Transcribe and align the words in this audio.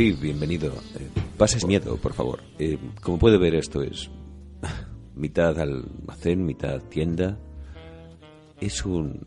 sí, 0.00 0.12
bienvenido. 0.12 0.72
Eh, 0.98 1.10
pase 1.36 1.66
miedo, 1.66 1.98
por 1.98 2.14
favor. 2.14 2.40
Eh, 2.58 2.78
como 3.02 3.18
puede 3.18 3.36
ver, 3.36 3.54
esto 3.54 3.82
es 3.82 4.08
mitad 5.14 5.58
almacén, 5.60 6.46
mitad 6.46 6.80
tienda. 6.84 7.36
Es 8.62 8.86
un 8.86 9.20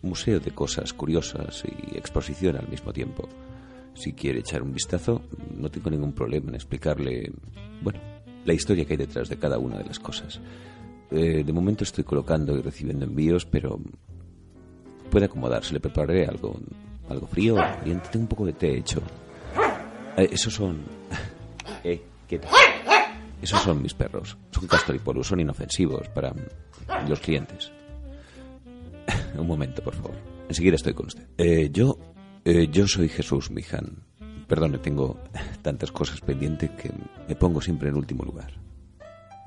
museo 0.00 0.38
de 0.38 0.52
cosas 0.52 0.92
curiosas 0.92 1.64
y 1.66 1.98
exposición 1.98 2.56
al 2.56 2.68
mismo 2.68 2.92
tiempo. 2.92 3.28
Si 3.94 4.12
quiere 4.12 4.40
echar 4.40 4.62
un 4.62 4.72
vistazo, 4.72 5.22
no 5.56 5.68
tengo 5.72 5.90
ningún 5.90 6.12
problema 6.12 6.50
en 6.50 6.54
explicarle, 6.54 7.32
bueno, 7.82 7.98
la 8.44 8.52
historia 8.52 8.84
que 8.84 8.92
hay 8.92 8.98
detrás 8.98 9.28
de 9.28 9.38
cada 9.38 9.58
una 9.58 9.78
de 9.78 9.86
las 9.86 9.98
cosas. 9.98 10.40
Eh, 11.10 11.42
de 11.44 11.52
momento 11.52 11.82
estoy 11.82 12.04
colocando 12.04 12.56
y 12.56 12.62
recibiendo 12.62 13.06
envíos, 13.06 13.44
pero 13.44 13.80
puede 15.10 15.24
acomodarse. 15.24 15.74
Le 15.74 15.80
prepararé 15.80 16.26
algo, 16.26 16.60
algo 17.08 17.26
frío, 17.26 17.56
caliente. 17.56 18.16
Un 18.16 18.28
poco 18.28 18.46
de 18.46 18.52
té 18.52 18.78
hecho. 18.78 19.02
Eh, 20.16 20.28
esos 20.32 20.54
son. 20.54 20.82
Eh, 21.82 22.00
¿qué 22.26 22.38
tal? 22.38 22.50
Esos 23.42 23.60
son 23.60 23.82
mis 23.82 23.92
perros. 23.92 24.38
Son 24.50 24.66
castor 24.66 24.96
y 24.96 24.98
polvo, 24.98 25.22
son 25.22 25.40
inofensivos 25.40 26.08
para 26.08 26.32
los 27.06 27.20
clientes. 27.20 27.70
un 29.36 29.46
momento, 29.46 29.82
por 29.82 29.94
favor. 29.94 30.14
Enseguida 30.48 30.76
estoy 30.76 30.94
con 30.94 31.06
usted. 31.06 31.26
Eh, 31.36 31.68
yo, 31.70 31.98
eh, 32.44 32.68
yo 32.70 32.86
soy 32.86 33.08
Jesús 33.08 33.50
Mijan. 33.50 34.02
Perdone, 34.46 34.78
tengo 34.78 35.18
tantas 35.62 35.92
cosas 35.92 36.20
pendientes 36.20 36.70
que 36.70 36.90
me 37.28 37.34
pongo 37.34 37.60
siempre 37.60 37.88
en 37.88 37.96
último 37.96 38.24
lugar. 38.24 38.52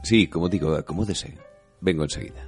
Sí, 0.04 0.28
como 0.28 0.48
digo, 0.50 0.76
acomódese. 0.76 1.36
Vengo 1.82 2.04
enseguida. 2.04 2.48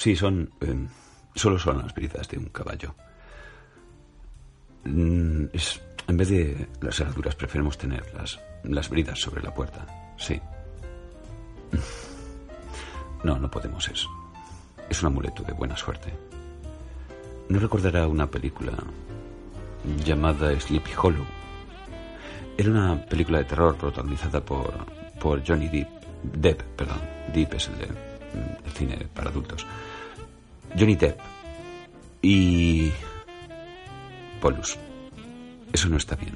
Sí, 0.00 0.16
son. 0.16 0.50
eh, 0.62 0.86
solo 1.34 1.58
son 1.58 1.76
las 1.78 1.92
bridas 1.94 2.26
de 2.26 2.38
un 2.38 2.46
caballo. 2.46 2.94
Mm, 4.84 5.44
es- 5.52 5.82
en 6.08 6.16
vez 6.16 6.28
de 6.30 6.68
las 6.80 6.98
herraduras, 7.00 7.34
preferimos 7.36 7.76
tener 7.76 8.02
las, 8.14 8.40
las 8.64 8.88
bridas 8.88 9.18
sobre 9.20 9.42
la 9.42 9.52
puerta. 9.52 9.86
Sí. 10.16 10.40
No, 13.22 13.38
no 13.38 13.50
podemos. 13.50 13.86
Es, 13.88 14.06
es 14.88 15.02
un 15.02 15.08
amuleto 15.08 15.42
de 15.42 15.52
buena 15.52 15.76
suerte. 15.76 16.10
¿No 17.50 17.58
recordará 17.58 18.06
una 18.08 18.26
película 18.30 18.72
llamada 20.02 20.58
Sleepy 20.58 20.92
Hollow? 20.96 21.26
Era 22.56 22.70
una 22.70 23.04
película 23.04 23.36
de 23.38 23.44
terror 23.44 23.76
protagonizada 23.76 24.40
por, 24.42 24.72
por 25.20 25.46
Johnny 25.46 25.68
Depp. 25.68 25.88
Depp, 26.22 26.62
perdón. 26.78 27.00
Depp 27.34 27.52
es 27.52 27.68
el 27.68 27.78
de 27.78 27.86
cine 28.74 29.06
para 29.14 29.30
adultos. 29.30 29.66
Johnny 30.78 30.96
Depp 30.96 31.18
y 32.22 32.90
Polus. 34.40 34.76
Eso 35.72 35.88
no 35.88 35.96
está 35.96 36.16
bien. 36.16 36.34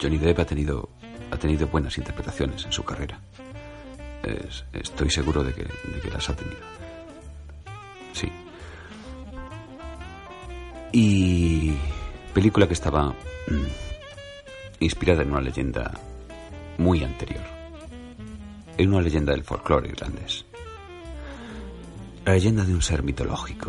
Johnny 0.00 0.18
Depp 0.18 0.38
ha 0.40 0.44
tenido 0.44 0.88
ha 1.30 1.36
tenido 1.36 1.66
buenas 1.68 1.96
interpretaciones 1.98 2.64
en 2.66 2.72
su 2.72 2.84
carrera. 2.84 3.18
Es- 4.22 4.64
estoy 4.72 5.10
seguro 5.10 5.42
de 5.42 5.52
que, 5.54 5.62
de 5.62 6.00
que 6.02 6.10
las 6.10 6.28
ha 6.28 6.36
tenido. 6.36 6.60
Sí. 8.12 8.30
Y 10.92 11.72
película 12.34 12.66
que 12.66 12.74
estaba 12.74 13.06
mm, 13.48 13.66
inspirada 14.80 15.22
en 15.22 15.30
una 15.32 15.40
leyenda 15.40 15.90
muy 16.78 17.02
anterior. 17.02 17.42
En 18.76 18.88
una 18.92 19.00
leyenda 19.02 19.32
del 19.32 19.44
folclore 19.44 19.88
irlandés. 19.88 20.44
La 22.24 22.34
leyenda 22.34 22.64
de 22.64 22.72
un 22.72 22.82
ser 22.82 23.02
mitológico, 23.02 23.68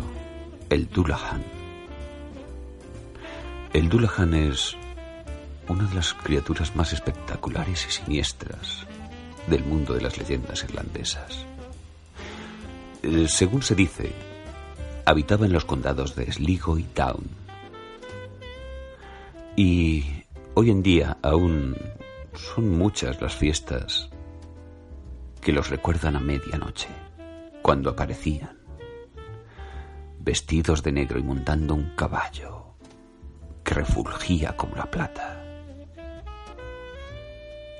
el 0.70 0.88
Dullahan. 0.88 1.42
El 3.72 3.88
Dullahan 3.88 4.32
es 4.32 4.76
una 5.66 5.84
de 5.88 5.94
las 5.96 6.14
criaturas 6.14 6.76
más 6.76 6.92
espectaculares 6.92 7.84
y 7.88 7.90
siniestras 7.90 8.86
del 9.48 9.64
mundo 9.64 9.94
de 9.94 10.02
las 10.02 10.18
leyendas 10.18 10.62
irlandesas. 10.62 11.44
Eh, 13.02 13.26
según 13.28 13.62
se 13.62 13.74
dice, 13.74 14.12
habitaba 15.04 15.46
en 15.46 15.52
los 15.52 15.64
condados 15.64 16.14
de 16.14 16.30
Sligo 16.30 16.78
y 16.78 16.86
Down. 16.94 17.28
Y 19.56 20.04
hoy 20.54 20.70
en 20.70 20.80
día 20.80 21.18
aún 21.22 21.76
son 22.34 22.70
muchas 22.70 23.20
las 23.20 23.34
fiestas 23.34 24.10
que 25.40 25.52
los 25.52 25.70
recuerdan 25.70 26.14
a 26.14 26.20
medianoche, 26.20 26.88
cuando 27.64 27.88
aparecían, 27.88 28.58
vestidos 30.18 30.82
de 30.82 30.92
negro 30.92 31.18
y 31.18 31.22
montando 31.22 31.72
un 31.72 31.96
caballo 31.96 32.74
que 33.64 33.72
refulgía 33.72 34.54
como 34.54 34.76
la 34.76 34.84
plata 34.84 35.42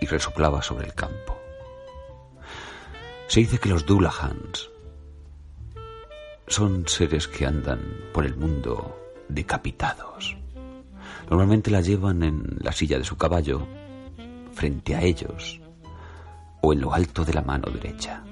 y 0.01 0.07
resoplaba 0.07 0.63
sobre 0.63 0.87
el 0.87 0.95
campo. 0.95 1.39
Se 3.27 3.41
dice 3.41 3.59
que 3.59 3.69
los 3.69 3.85
Dullahans 3.85 4.71
son 6.47 6.89
seres 6.89 7.29
que 7.29 7.45
andan 7.45 7.83
por 8.15 8.25
el 8.25 8.37
mundo 8.37 8.99
decapitados. 9.29 10.35
Normalmente 11.29 11.71
la 11.71 11.83
llevan 11.83 12.23
en 12.23 12.57
la 12.59 12.73
silla 12.73 12.97
de 12.97 13.05
su 13.05 13.19
caballo, 13.19 13.67
frente 14.55 14.97
a 14.97 15.03
ellos, 15.03 15.61
o 16.63 16.73
en 16.73 16.81
lo 16.81 16.95
alto 16.95 17.23
de 17.27 17.35
la 17.35 17.43
mano 17.43 17.71
derecha. 17.71 18.25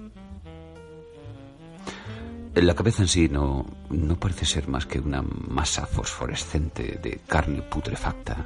La 2.55 2.75
cabeza 2.75 3.03
en 3.03 3.09
sí 3.09 3.29
no, 3.31 3.65
no 3.89 4.17
parece 4.17 4.45
ser 4.45 4.69
más 4.69 4.85
que 4.85 5.01
una 5.01 5.23
masa 5.23 5.87
fosforescente 5.87 7.01
de 7.03 7.19
carne 7.27 7.63
putrefacta. 7.63 8.45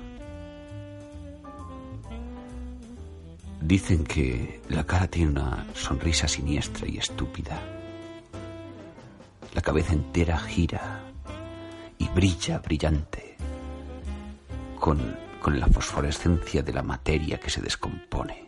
Dicen 3.61 4.05
que 4.05 4.61
la 4.69 4.85
cara 4.85 5.09
tiene 5.09 5.33
una 5.33 5.67
sonrisa 5.75 6.29
siniestra 6.29 6.87
y 6.87 6.99
estúpida. 6.99 7.61
La 9.55 9.61
cabeza 9.61 9.93
entera 9.93 10.39
gira 10.39 11.01
y 11.99 12.09
brilla 12.09 12.59
brillante 12.61 13.37
con, 14.79 15.17
con 15.43 15.59
la 15.59 15.67
fosforescencia 15.67 16.63
de 16.63 16.73
la 16.73 16.85
materia 16.85 17.41
que 17.41 17.51
se 17.51 17.61
descompone. 17.61 18.46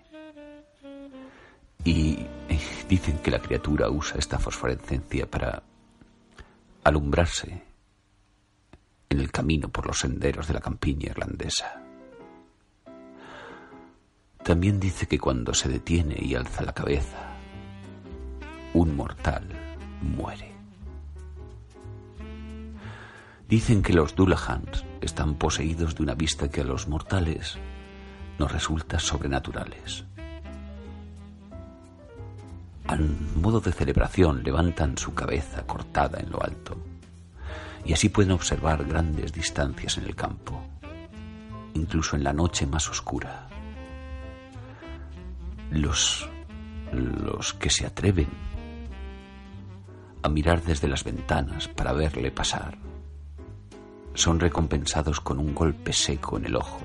Y 1.85 2.27
eh, 2.49 2.61
dicen 2.89 3.19
que 3.19 3.31
la 3.31 3.41
criatura 3.41 3.89
usa 3.89 4.19
esta 4.19 4.39
fosforescencia 4.39 5.31
para 5.31 5.63
alumbrarse 6.85 7.63
en 9.11 9.21
el 9.21 9.31
camino 9.31 9.69
por 9.69 9.87
los 9.87 9.99
senderos 9.99 10.47
de 10.49 10.55
la 10.55 10.61
campiña 10.61 11.11
irlandesa. 11.11 11.83
También 14.43 14.81
dice 14.81 15.07
que 15.07 15.19
cuando 15.19 15.53
se 15.55 15.69
detiene 15.69 16.17
y 16.19 16.35
alza 16.35 16.65
la 16.65 16.73
cabeza, 16.73 17.37
un 18.75 18.97
mortal 18.97 19.47
muere. 20.01 20.53
Dicen 23.49 23.83
que 23.83 23.95
los 23.95 24.15
Dullahans 24.15 24.85
están 25.01 25.35
poseídos 25.35 25.95
de 25.95 26.03
una 26.03 26.15
vista 26.15 26.51
que 26.51 26.61
a 26.61 26.65
los 26.65 26.87
mortales 26.87 27.57
nos 28.39 28.53
resulta 28.53 28.99
sobrenaturales. 28.99 30.05
Al 32.89 33.07
modo 33.37 33.61
de 33.61 33.71
celebración 33.71 34.43
levantan 34.43 34.97
su 34.97 35.15
cabeza 35.15 35.67
cortada 35.67 36.19
en 36.21 36.31
lo 36.31 36.43
alto 36.43 36.77
y 37.85 37.93
así 37.93 38.09
pueden 38.09 38.33
observar 38.33 38.85
grandes 38.85 39.33
distancias 39.33 39.99
en 39.99 40.05
el 40.05 40.17
campo, 40.17 40.63
incluso 41.75 42.17
en 42.17 42.25
la 42.25 42.33
noche 42.33 42.67
más 42.67 42.89
oscura. 42.89 43.47
Los, 45.71 46.29
los 46.93 47.53
que 47.55 47.69
se 47.69 47.87
atreven 47.87 48.29
a 50.23 50.29
mirar 50.31 50.63
desde 50.63 50.89
las 50.89 51.05
ventanas 51.05 51.69
para 51.69 51.93
verle 51.93 52.31
pasar, 52.31 52.79
son 54.15 54.41
recompensados 54.41 55.21
con 55.21 55.39
un 55.39 55.55
golpe 55.55 55.93
seco 55.93 56.39
en 56.39 56.47
el 56.47 56.57
ojo, 56.57 56.81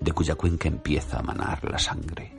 de 0.00 0.12
cuya 0.12 0.36
cuenca 0.36 0.68
empieza 0.68 1.18
a 1.18 1.22
manar 1.22 1.68
la 1.68 1.78
sangre. 1.78 2.37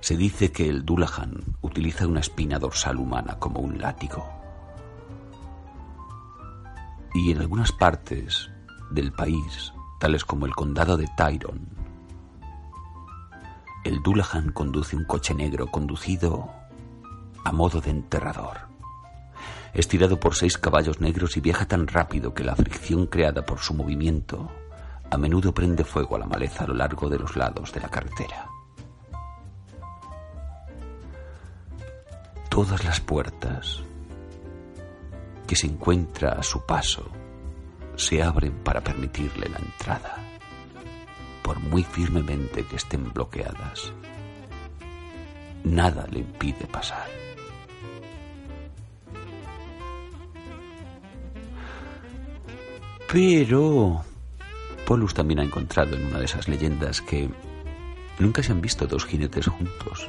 Se 0.00 0.16
dice 0.16 0.50
que 0.50 0.68
el 0.68 0.84
Dullahan 0.84 1.56
utiliza 1.60 2.06
una 2.06 2.20
espina 2.20 2.58
dorsal 2.58 2.96
humana 2.96 3.38
como 3.38 3.60
un 3.60 3.78
látigo. 3.78 4.26
Y 7.14 7.32
en 7.32 7.38
algunas 7.38 7.72
partes 7.72 8.50
del 8.90 9.12
país, 9.12 9.72
tales 9.98 10.24
como 10.24 10.46
el 10.46 10.54
condado 10.54 10.96
de 10.96 11.06
Tyrone, 11.16 11.66
el 13.84 14.02
Dullahan 14.02 14.52
conduce 14.52 14.96
un 14.96 15.04
coche 15.04 15.34
negro 15.34 15.66
conducido 15.66 16.50
a 17.44 17.52
modo 17.52 17.80
de 17.80 17.90
enterrador. 17.90 18.68
Estirado 19.72 20.18
por 20.18 20.34
seis 20.34 20.58
caballos 20.58 21.00
negros 21.00 21.36
y 21.36 21.40
viaja 21.40 21.66
tan 21.66 21.86
rápido 21.86 22.34
que 22.34 22.44
la 22.44 22.56
fricción 22.56 23.06
creada 23.06 23.44
por 23.46 23.60
su 23.60 23.74
movimiento 23.74 24.50
a 25.10 25.16
menudo 25.16 25.52
prende 25.52 25.84
fuego 25.84 26.16
a 26.16 26.20
la 26.20 26.26
maleza 26.26 26.64
a 26.64 26.68
lo 26.68 26.74
largo 26.74 27.08
de 27.08 27.18
los 27.18 27.36
lados 27.36 27.72
de 27.72 27.80
la 27.80 27.88
carretera. 27.88 28.48
Todas 32.50 32.84
las 32.84 33.00
puertas 33.00 33.80
que 35.46 35.54
se 35.54 35.68
encuentra 35.68 36.32
a 36.32 36.42
su 36.42 36.66
paso 36.66 37.08
se 37.94 38.22
abren 38.22 38.52
para 38.64 38.82
permitirle 38.82 39.48
la 39.48 39.58
entrada, 39.58 40.16
por 41.42 41.60
muy 41.60 41.84
firmemente 41.84 42.66
que 42.66 42.74
estén 42.74 43.12
bloqueadas. 43.12 43.92
Nada 45.62 46.06
le 46.10 46.18
impide 46.18 46.66
pasar. 46.66 47.08
Pero 53.12 54.04
Polus 54.84 55.14
también 55.14 55.38
ha 55.38 55.44
encontrado 55.44 55.94
en 55.94 56.06
una 56.06 56.18
de 56.18 56.24
esas 56.24 56.48
leyendas 56.48 57.00
que 57.00 57.30
nunca 58.18 58.42
se 58.42 58.50
han 58.50 58.60
visto 58.60 58.88
dos 58.88 59.06
jinetes 59.06 59.46
juntos. 59.46 60.08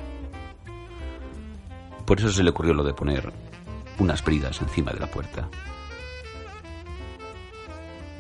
Por 2.12 2.20
eso 2.20 2.30
se 2.30 2.44
le 2.44 2.50
ocurrió 2.50 2.74
lo 2.74 2.84
de 2.84 2.94
poner 2.94 3.32
unas 3.98 4.22
bridas 4.22 4.60
encima 4.62 4.92
de 4.92 5.00
la 5.00 5.08
puerta. 5.08 5.48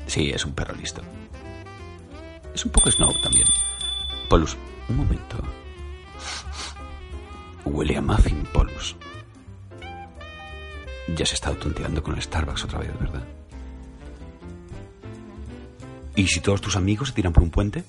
Sí, 0.07 0.29
es 0.29 0.45
un 0.45 0.53
perro 0.53 0.73
listo. 0.75 1.01
Es 2.55 2.63
un 2.63 2.71
poco 2.71 2.89
snow 2.89 3.11
también. 3.21 3.49
Polus, 4.29 4.55
un 4.87 4.95
momento. 4.95 5.43
Huele 7.65 7.97
a 7.97 8.01
muffin, 8.01 8.47
Polus. 8.53 8.95
Ya 11.13 11.25
se 11.25 11.35
está 11.35 11.53
tonteando 11.53 12.01
con 12.01 12.15
el 12.15 12.21
Starbucks 12.21 12.63
otra 12.63 12.79
vez, 12.79 12.97
¿verdad? 12.97 13.27
¿Y 16.15 16.27
si 16.27 16.39
todos 16.39 16.61
tus 16.61 16.77
amigos 16.77 17.09
se 17.09 17.15
tiran 17.15 17.33
por 17.33 17.43
un 17.43 17.49
puente? 17.51 17.83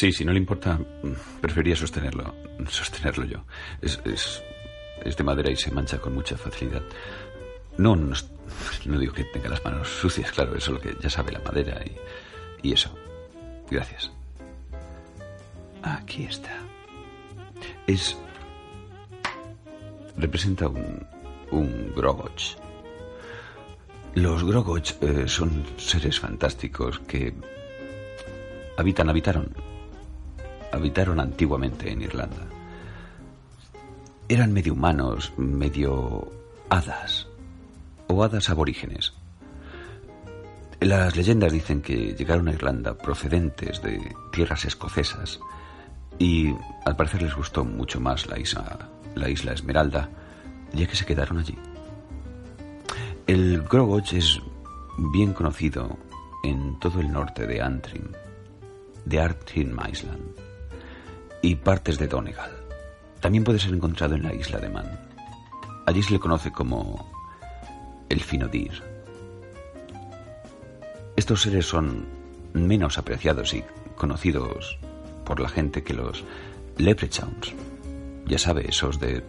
Sí, 0.00 0.14
si 0.14 0.24
no 0.24 0.32
le 0.32 0.38
importa, 0.38 0.80
preferiría 1.42 1.76
sostenerlo. 1.76 2.34
Sostenerlo 2.70 3.26
yo. 3.26 3.44
Es, 3.82 4.00
es, 4.06 5.14
de 5.14 5.22
madera 5.22 5.50
y 5.50 5.56
se 5.56 5.70
mancha 5.72 5.98
con 5.98 6.14
mucha 6.14 6.38
facilidad. 6.38 6.80
No, 7.76 7.94
no, 7.94 8.16
no, 8.86 8.98
digo 8.98 9.12
que 9.12 9.24
tenga 9.24 9.50
las 9.50 9.62
manos 9.62 9.88
sucias, 9.88 10.32
claro, 10.32 10.56
eso 10.56 10.70
es 10.70 10.74
lo 10.76 10.80
que 10.80 10.96
ya 11.02 11.10
sabe 11.10 11.32
la 11.32 11.40
madera 11.40 11.82
y, 11.84 12.66
y 12.66 12.72
eso. 12.72 12.98
Gracias. 13.70 14.10
Aquí 15.82 16.24
está. 16.24 16.56
Es. 17.86 18.16
representa 20.16 20.66
un. 20.66 21.06
un 21.50 21.92
Grogoch. 21.94 22.56
Los 24.14 24.44
Grogoch 24.44 24.92
eh, 25.02 25.28
son 25.28 25.62
seres 25.76 26.18
fantásticos 26.18 27.00
que 27.00 27.34
habitan, 28.78 29.10
habitaron 29.10 29.69
habitaron 30.72 31.20
antiguamente 31.20 31.90
en 31.90 32.02
Irlanda. 32.02 32.46
Eran 34.28 34.52
medio 34.52 34.74
humanos, 34.74 35.32
medio 35.36 36.30
hadas 36.68 37.26
o 38.06 38.22
hadas 38.22 38.48
aborígenes. 38.50 39.12
Las 40.80 41.16
leyendas 41.16 41.52
dicen 41.52 41.82
que 41.82 42.14
llegaron 42.14 42.48
a 42.48 42.52
Irlanda 42.52 42.96
procedentes 42.96 43.82
de 43.82 44.14
tierras 44.32 44.64
escocesas 44.64 45.40
y 46.18 46.54
al 46.84 46.96
parecer 46.96 47.22
les 47.22 47.34
gustó 47.34 47.64
mucho 47.64 48.00
más 48.00 48.26
la 48.28 48.38
isla, 48.38 48.88
la 49.14 49.28
isla 49.28 49.52
Esmeralda, 49.52 50.08
ya 50.72 50.86
que 50.86 50.96
se 50.96 51.04
quedaron 51.04 51.38
allí. 51.38 51.56
El 53.26 53.62
Grogoch 53.62 54.12
es 54.12 54.40
bien 55.12 55.32
conocido 55.32 55.98
en 56.44 56.78
todo 56.78 57.00
el 57.00 57.12
norte 57.12 57.46
de 57.46 57.60
Antrim, 57.60 58.08
de 59.04 59.20
Antrim 59.20 59.76
Island 59.90 60.49
y 61.42 61.54
partes 61.56 61.98
de 61.98 62.08
Donegal. 62.08 62.50
También 63.20 63.44
puede 63.44 63.58
ser 63.58 63.74
encontrado 63.74 64.14
en 64.14 64.22
la 64.22 64.34
isla 64.34 64.58
de 64.58 64.68
Man. 64.68 65.08
Allí 65.86 66.02
se 66.02 66.12
le 66.12 66.20
conoce 66.20 66.52
como 66.52 67.10
el 68.08 68.20
Finodir. 68.20 68.82
Estos 71.16 71.42
seres 71.42 71.66
son 71.66 72.06
menos 72.52 72.98
apreciados 72.98 73.54
y 73.54 73.64
conocidos 73.96 74.78
por 75.24 75.40
la 75.40 75.48
gente 75.48 75.82
que 75.82 75.94
los 75.94 76.24
leprechauns. 76.78 77.54
Ya 78.26 78.38
sabe, 78.38 78.68
esos 78.68 78.98
de 78.98 79.22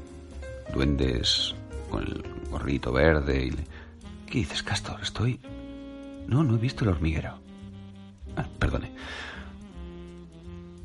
duendes 0.74 1.56
con 1.89 2.03
el 2.03 2.24
gorrito 2.50 2.91
verde 2.91 3.48
y... 3.48 3.51
¿Qué 4.30 4.39
dices, 4.39 4.63
Castor? 4.63 5.01
Estoy... 5.01 5.39
No, 6.27 6.44
no 6.44 6.56
he 6.56 6.60
visto 6.60 6.86
el 6.86 6.91
hormiguero. 6.91 7.38
Ah, 8.38 8.46
perdone. 8.58 8.91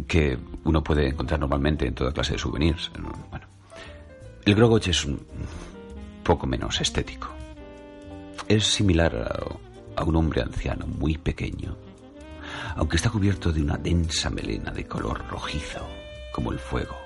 Que 0.06 0.38
uno 0.64 0.82
puede 0.82 1.08
encontrar 1.08 1.40
normalmente 1.40 1.86
en 1.86 1.94
toda 1.94 2.12
clase 2.12 2.32
de 2.32 2.38
souvenirs. 2.38 2.90
Bueno. 3.30 3.46
El 4.44 4.54
Grogoch 4.54 4.86
es 4.88 5.04
un 5.04 5.20
poco 6.22 6.46
menos 6.46 6.80
estético. 6.80 7.28
Es 8.48 8.66
similar 8.66 9.56
a, 9.96 10.04
un 10.04 10.16
hombre 10.16 10.42
anciano 10.42 10.86
muy 10.86 11.16
pequeño, 11.16 11.76
aunque 12.76 12.96
está 12.96 13.10
cubierto 13.10 13.52
de 13.52 13.62
una 13.62 13.76
densa 13.76 14.30
melena 14.30 14.70
de 14.70 14.86
color 14.86 15.24
rojizo, 15.28 15.86
como 16.32 16.52
el 16.52 16.58
fuego. 16.58 16.96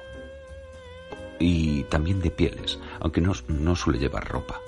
Y 1.39 1.85
también 1.85 2.21
de 2.21 2.31
pieles, 2.31 2.79
aunque 3.01 3.23
no 3.23 3.77
suele 3.77 3.99
llevar 3.99 4.29
ropa. 4.29 4.61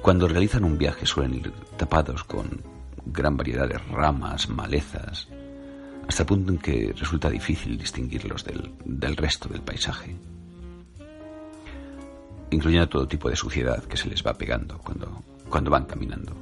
Cuando 0.00 0.28
realizan 0.28 0.62
un 0.62 0.78
viaje 0.78 1.06
suelen 1.06 1.34
ir 1.34 1.52
tapados 1.76 2.22
con 2.22 2.62
gran 3.06 3.36
variedad 3.36 3.68
de 3.68 3.78
ramas, 3.78 4.48
malezas, 4.48 5.28
hasta 6.08 6.22
el 6.22 6.26
punto 6.26 6.52
en 6.52 6.58
que 6.58 6.94
resulta 6.96 7.30
difícil 7.30 7.76
distinguirlos 7.76 8.44
del, 8.44 8.72
del 8.84 9.16
resto 9.16 9.48
del 9.48 9.62
paisaje, 9.62 10.16
incluyendo 12.50 12.88
todo 12.88 13.08
tipo 13.08 13.28
de 13.28 13.36
suciedad 13.36 13.82
que 13.84 13.96
se 13.96 14.08
les 14.08 14.24
va 14.24 14.34
pegando 14.34 14.78
cuando, 14.78 15.22
cuando 15.48 15.70
van 15.70 15.84
caminando. 15.84 16.32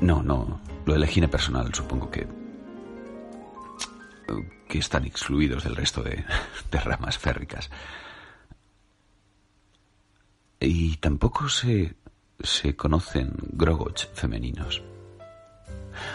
No, 0.00 0.22
no, 0.22 0.60
lo 0.84 0.92
de 0.92 0.98
la 0.98 1.06
higiene 1.06 1.28
personal 1.28 1.72
supongo 1.74 2.10
que 2.10 2.26
que 4.68 4.78
están 4.78 5.04
excluidos 5.04 5.64
del 5.64 5.76
resto 5.76 6.02
de, 6.02 6.24
de 6.70 6.80
ramas 6.80 7.18
férricas. 7.18 7.70
Y 10.58 10.96
tampoco 10.96 11.48
se, 11.48 11.96
se 12.40 12.74
conocen 12.74 13.32
grogoch 13.52 14.06
femeninos. 14.14 14.82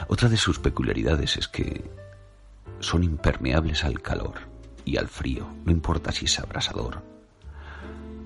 Otra 0.07 0.29
de 0.29 0.37
sus 0.37 0.59
peculiaridades 0.59 1.37
es 1.37 1.47
que 1.47 1.89
son 2.79 3.03
impermeables 3.03 3.83
al 3.83 4.01
calor 4.01 4.35
y 4.85 4.97
al 4.97 5.07
frío, 5.07 5.47
no 5.65 5.71
importa 5.71 6.11
si 6.11 6.25
es 6.25 6.39
abrasador 6.39 7.01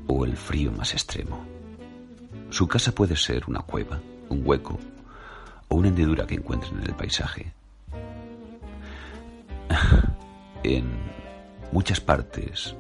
o 0.08 0.26
el 0.26 0.38
frío 0.38 0.72
más 0.72 0.94
extremo. 0.94 1.46
Su 2.50 2.68
casa 2.68 2.94
puede 2.94 3.16
ser 3.16 3.44
una 3.48 3.62
cueva, 3.62 4.00
un 4.30 4.42
hueco 4.46 4.80
o 5.68 5.76
una 5.76 5.90
hendidura 5.90 6.26
que 6.28 6.36
encuentren 6.36 6.78
en 6.80 6.86
el 6.86 6.96
paisaje. 6.96 7.54
En 10.64 10.90
muchas 11.72 12.02
partes 12.02 12.76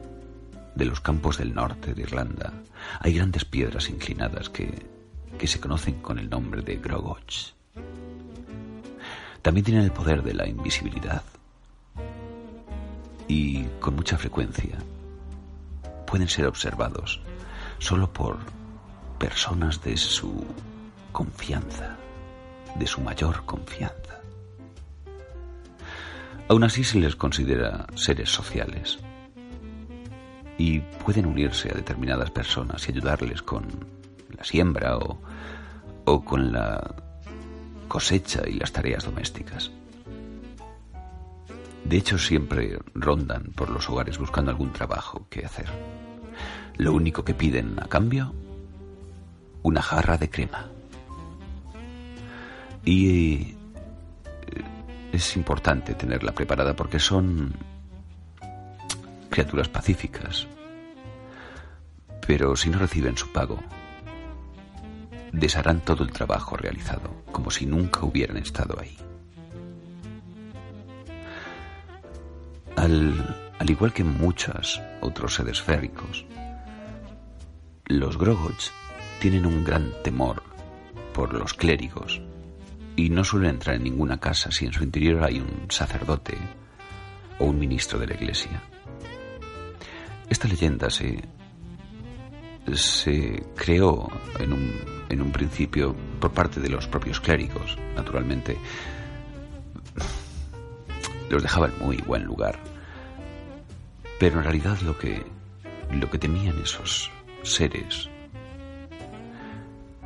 de 0.73 0.85
los 0.85 1.01
campos 1.01 1.37
del 1.37 1.53
norte 1.53 1.93
de 1.93 2.01
Irlanda 2.01 2.51
hay 2.99 3.13
grandes 3.13 3.45
piedras 3.45 3.89
inclinadas 3.89 4.49
que, 4.49 4.87
que 5.37 5.45
se 5.45 5.59
conocen 5.59 6.01
con 6.01 6.17
el 6.17 6.27
nombre 6.27 6.63
de 6.63 6.77
Grogoch. 6.77 7.53
También 9.45 9.63
tienen 9.63 9.83
el 9.83 9.91
poder 9.91 10.23
de 10.23 10.33
la 10.33 10.47
invisibilidad 10.47 11.21
y 13.27 13.63
con 13.79 13.95
mucha 13.95 14.17
frecuencia 14.17 14.75
pueden 16.07 16.27
ser 16.27 16.47
observados 16.47 17.21
solo 17.77 18.11
por 18.11 18.39
personas 19.19 19.83
de 19.83 19.97
su 19.97 20.43
confianza, 21.11 21.95
de 22.73 22.87
su 22.87 23.01
mayor 23.01 23.45
confianza. 23.45 24.19
Aún 26.49 26.63
así 26.63 26.83
se 26.83 26.97
les 26.97 27.15
considera 27.15 27.85
seres 27.93 28.31
sociales 28.31 28.97
y 30.57 30.79
pueden 30.79 31.27
unirse 31.27 31.69
a 31.69 31.75
determinadas 31.75 32.31
personas 32.31 32.89
y 32.89 32.93
ayudarles 32.93 33.43
con 33.43 33.67
la 34.35 34.43
siembra 34.43 34.97
o, 34.97 35.19
o 36.05 36.25
con 36.25 36.51
la 36.51 37.04
cosecha 37.95 38.41
y 38.45 38.55
las 38.55 38.73
tareas 38.73 39.05
domésticas. 39.05 39.71
De 41.85 41.95
hecho, 41.95 42.17
siempre 42.17 42.77
rondan 42.93 43.53
por 43.55 43.69
los 43.69 43.89
hogares 43.89 44.17
buscando 44.17 44.51
algún 44.51 44.73
trabajo 44.73 45.27
que 45.29 45.45
hacer. 45.45 45.67
Lo 46.75 46.91
único 46.91 47.23
que 47.23 47.33
piden 47.33 47.79
a 47.81 47.87
cambio, 47.87 48.33
una 49.63 49.81
jarra 49.81 50.17
de 50.17 50.29
crema. 50.29 50.65
Y 52.83 53.35
eh, 53.37 53.55
es 55.13 55.37
importante 55.37 55.93
tenerla 55.93 56.33
preparada 56.33 56.75
porque 56.75 56.99
son 56.99 57.53
criaturas 59.29 59.69
pacíficas. 59.69 60.47
Pero 62.27 62.57
si 62.57 62.69
no 62.69 62.77
reciben 62.77 63.15
su 63.15 63.31
pago, 63.31 63.63
desharán 65.39 65.81
todo 65.81 66.03
el 66.03 66.11
trabajo 66.11 66.57
realizado, 66.57 67.23
como 67.31 67.51
si 67.51 67.65
nunca 67.65 68.05
hubieran 68.05 68.37
estado 68.37 68.77
ahí. 68.79 68.97
Al, 72.75 73.53
al 73.59 73.69
igual 73.69 73.93
que 73.93 74.03
muchos 74.03 74.81
otros 75.01 75.35
seres 75.35 75.61
féricos, 75.61 76.25
los 77.85 78.17
Grogots 78.17 78.71
tienen 79.19 79.45
un 79.45 79.63
gran 79.63 79.91
temor 80.03 80.43
por 81.13 81.33
los 81.33 81.53
clérigos 81.53 82.21
y 82.95 83.09
no 83.09 83.23
suelen 83.23 83.51
entrar 83.51 83.75
en 83.75 83.83
ninguna 83.83 84.19
casa 84.19 84.51
si 84.51 84.65
en 84.65 84.73
su 84.73 84.83
interior 84.83 85.23
hay 85.23 85.39
un 85.39 85.69
sacerdote 85.69 86.37
o 87.39 87.45
un 87.45 87.59
ministro 87.59 87.99
de 87.99 88.07
la 88.07 88.15
iglesia. 88.15 88.61
Esta 90.29 90.47
leyenda 90.47 90.89
se, 90.89 91.23
se 92.73 93.43
creó 93.55 94.09
en 94.39 94.53
un, 94.53 94.73
en 95.09 95.21
un 95.21 95.31
principio 95.31 95.95
por 96.19 96.31
parte 96.31 96.59
de 96.59 96.69
los 96.69 96.87
propios 96.87 97.19
clérigos, 97.19 97.77
naturalmente. 97.95 98.57
Los 101.29 101.43
dejaba 101.43 101.67
en 101.67 101.79
muy 101.79 101.97
buen 101.97 102.23
lugar. 102.23 102.59
Pero 104.19 104.37
en 104.37 104.43
realidad 104.43 104.79
lo 104.81 104.97
que, 104.97 105.23
lo 105.91 106.09
que 106.09 106.17
temían 106.17 106.57
esos 106.59 107.11
seres 107.43 108.09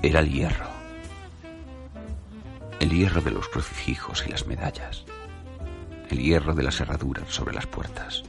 era 0.02 0.20
el 0.22 0.32
hierro. 0.32 0.68
El 2.80 2.90
hierro 2.92 3.22
de 3.22 3.32
los 3.32 3.48
crucifijos 3.50 4.24
y 4.26 4.32
las 4.32 4.48
medallas. 4.48 5.06
El 6.10 6.20
hierro 6.20 6.56
de 6.56 6.64
las 6.64 6.80
herraduras 6.80 7.30
sobre 7.30 7.54
las 7.54 7.68
puertas. 7.68 8.24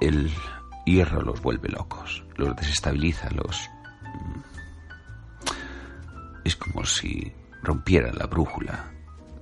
El 0.00 0.30
hierro 0.88 1.22
los 1.22 1.40
vuelve 1.40 1.68
locos, 1.68 2.24
los 2.36 2.56
desestabiliza, 2.56 3.30
los... 3.30 3.68
Mm, 4.04 4.40
es 6.44 6.56
como 6.56 6.84
si 6.84 7.32
rompieran 7.62 8.16
la 8.16 8.26
brújula 8.26 8.84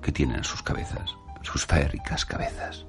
que 0.03 0.13
tienen 0.13 0.37
en 0.39 0.45
sus 0.45 0.63
cabezas, 0.63 1.15
sus 1.43 1.65
férricas 1.67 2.25
cabezas. 2.25 2.85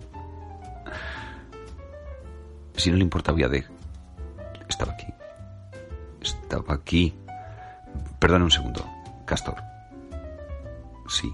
Si 2.76 2.92
no 2.92 2.98
le 2.98 3.04
importa, 3.04 3.32
voy 3.32 3.44
a 3.44 3.50
de... 3.50 3.66
Estaba 4.70 4.94
aquí. 4.94 5.08
Estaba 6.22 6.74
aquí. 6.74 7.16
Perdona 8.20 8.46
un 8.46 8.52
segundo, 8.52 8.86
Castor. 9.26 9.62
Sí, 11.08 11.32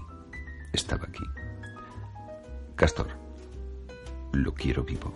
estaba 0.72 1.04
aquí. 1.04 1.24
Castor, 2.76 3.08
lo 4.32 4.52
quiero 4.54 4.84
vivo. 4.84 5.12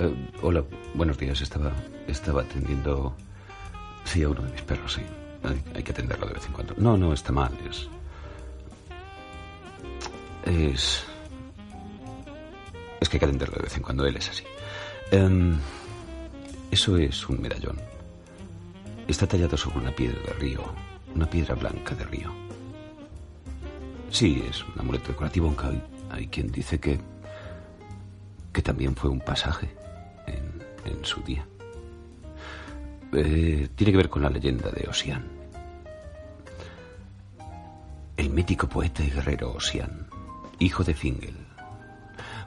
Eh, 0.00 0.14
hola, 0.42 0.62
buenos 0.94 1.18
días. 1.18 1.40
Estaba, 1.40 1.72
estaba 2.06 2.42
atendiendo. 2.42 3.14
Sí, 4.04 4.22
a 4.22 4.28
uno 4.28 4.42
de 4.42 4.52
mis 4.52 4.62
perros, 4.62 4.92
sí. 4.94 5.02
Hay, 5.74 5.82
que 5.82 5.90
atenderlo 5.92 6.26
de 6.26 6.34
vez 6.34 6.46
en 6.46 6.52
cuando. 6.52 6.74
No, 6.76 6.96
no, 6.96 7.12
está 7.12 7.32
mal. 7.32 7.52
Es. 7.68 7.88
Es. 10.44 11.04
Es 13.00 13.08
que 13.08 13.16
hay 13.16 13.20
que 13.20 13.26
atenderlo 13.26 13.56
de 13.56 13.62
vez 13.62 13.76
en 13.76 13.82
cuando. 13.82 14.06
Él 14.06 14.16
es 14.16 14.28
así. 14.30 14.44
Em, 15.10 15.58
eso 16.70 16.96
es 16.96 17.28
un 17.28 17.40
medallón. 17.40 17.76
Está 19.08 19.26
tallado 19.26 19.56
sobre 19.56 19.78
una 19.78 19.90
piedra 19.90 20.20
de 20.26 20.32
río. 20.34 20.62
Una 21.14 21.28
piedra 21.28 21.56
blanca 21.56 21.96
de 21.96 22.04
río. 22.04 22.32
Sí, 24.10 24.44
es 24.48 24.64
un 24.64 24.74
amuleto 24.78 25.08
decorativo, 25.08 25.48
aunque 25.48 25.66
hay, 25.66 25.82
hay 26.10 26.26
quien 26.28 26.52
dice 26.52 26.78
que. 26.78 27.00
que 28.52 28.62
también 28.62 28.94
fue 28.94 29.10
un 29.10 29.20
pasaje 29.20 29.77
en, 30.88 31.04
su 31.04 31.20
día. 31.22 31.46
Eh, 33.12 33.68
tiene 33.74 33.92
que 33.92 33.96
ver 33.96 34.08
con 34.08 34.22
la 34.22 34.30
leyenda 34.30 34.70
de 34.70 34.88
Osian. 34.88 35.26
El 38.16 38.30
mítico 38.30 38.68
poeta 38.68 39.02
y 39.02 39.10
guerrero 39.10 39.52
Osian, 39.52 40.08
hijo 40.58 40.82
de 40.84 40.94
Fingel, 40.94 41.36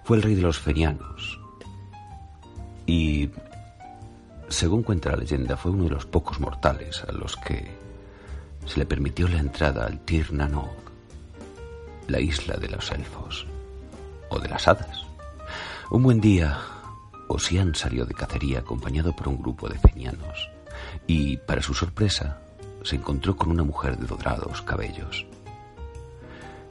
fue 0.03 0.17
el 0.17 0.23
rey 0.23 0.35
de 0.35 0.41
los 0.41 0.59
fenianos 0.59 1.39
y, 2.85 3.29
según 4.49 4.83
cuenta 4.83 5.11
la 5.11 5.17
leyenda, 5.17 5.55
fue 5.55 5.71
uno 5.71 5.85
de 5.85 5.91
los 5.91 6.05
pocos 6.05 6.39
mortales 6.39 7.03
a 7.07 7.11
los 7.13 7.37
que 7.37 7.71
se 8.65 8.79
le 8.79 8.85
permitió 8.85 9.27
la 9.27 9.39
entrada 9.39 9.85
al 9.85 9.99
Tir 9.99 10.31
la 12.07 12.19
isla 12.19 12.57
de 12.57 12.69
los 12.69 12.91
elfos 12.91 13.45
o 14.29 14.39
de 14.39 14.49
las 14.49 14.67
hadas. 14.67 15.05
Un 15.89 16.03
buen 16.03 16.21
día, 16.21 16.57
Osian 17.31 17.75
salió 17.75 18.05
de 18.05 18.13
cacería 18.13 18.59
acompañado 18.59 19.15
por 19.15 19.27
un 19.27 19.37
grupo 19.37 19.69
de 19.69 19.77
fenianos 19.77 20.49
y, 21.07 21.37
para 21.37 21.61
su 21.61 21.73
sorpresa, 21.73 22.41
se 22.83 22.95
encontró 22.95 23.35
con 23.35 23.49
una 23.49 23.63
mujer 23.63 23.97
de 23.97 24.07
dorados 24.07 24.61
cabellos 24.61 25.25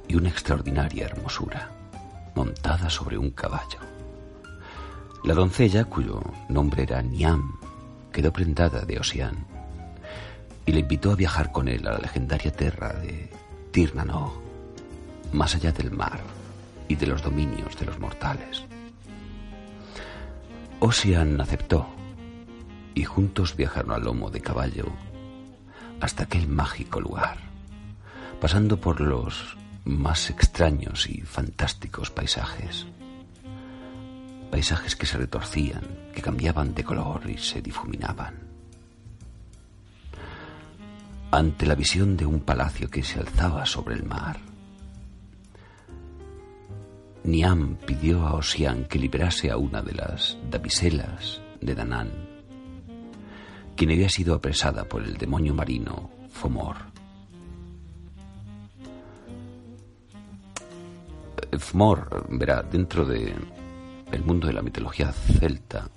y 0.09 0.17
una 0.17 0.29
extraordinaria 0.29 1.07
hermosura, 1.07 1.71
montada 2.35 2.91
sobre 2.91 3.17
un 3.17 3.31
caballo. 3.31 3.79
La 5.25 5.35
doncella, 5.35 5.85
cuyo 5.85 6.21
nombre 6.49 6.83
era 6.83 7.03
Niam, 7.03 7.59
quedó 8.13 8.33
prendada 8.33 8.83
de 8.83 8.99
Osian 8.99 9.47
y 10.67 10.73
le 10.73 10.81
invitó 10.81 11.13
a 11.13 11.17
viajar 11.17 11.53
con 11.53 11.69
él 11.69 11.87
a 11.87 11.93
la 11.93 11.99
legendaria 11.99 12.53
tierra 12.53 12.93
de 12.95 13.31
Tirnanog, 13.71 14.33
más 15.33 15.55
allá 15.55 15.73
del 15.73 15.91
mar 15.91 16.21
y 16.89 16.97
de 16.97 17.07
los 17.07 17.23
dominios 17.23 17.79
de 17.79 17.87
los 17.87 17.99
mortales. 18.01 18.65
Ocean 20.83 21.39
aceptó 21.43 21.87
y 22.95 23.05
juntos 23.05 23.55
viajaron 23.55 23.93
al 23.93 24.03
lomo 24.03 24.31
de 24.31 24.41
caballo 24.41 24.87
hasta 26.01 26.25
aquel 26.25 26.49
mágico 26.49 27.03
lugar, 27.03 27.37
pasando 28.41 28.81
por 28.81 29.03
los 29.03 29.59
más 29.85 30.31
extraños 30.31 31.07
y 31.07 31.21
fantásticos 31.21 32.11
paisajes. 32.11 32.87
Paisajes 34.51 34.97
que 34.97 35.05
se 35.05 35.19
retorcían, 35.19 35.83
que 36.15 36.23
cambiaban 36.23 36.75
de 36.75 36.83
color 36.83 37.29
y 37.29 37.37
se 37.37 37.61
difuminaban. 37.61 38.35
Ante 41.31 41.67
la 41.67 41.75
visión 41.75 42.17
de 42.17 42.25
un 42.25 42.41
palacio 42.41 42.89
que 42.89 43.03
se 43.03 43.21
alzaba 43.21 43.67
sobre 43.67 43.97
el 43.97 44.05
mar, 44.05 44.50
Niam 47.25 47.77
pidió 47.87 48.27
a 48.27 48.35
Osian 48.35 48.85
que 48.85 48.99
liberase 48.99 49.51
a 49.51 49.57
una 49.57 49.83
de 49.83 49.93
las 49.93 50.39
damiselas 50.51 51.41
de 51.61 51.75
Danán, 51.75 52.11
quien 53.77 53.91
había 53.91 54.09
sido 54.09 54.35
apresada 54.35 54.85
por 54.85 55.03
el 55.03 55.17
demonio 55.17 55.55
marino 55.55 56.11
Fomor. 56.31 56.77
Fomor, 61.59 62.27
verá, 62.31 62.63
dentro 62.63 63.05
de 63.05 63.35
el 64.13 64.25
mundo 64.25 64.47
de 64.47 64.53
la 64.53 64.63
mitología 64.63 65.13
celta, 65.13 65.89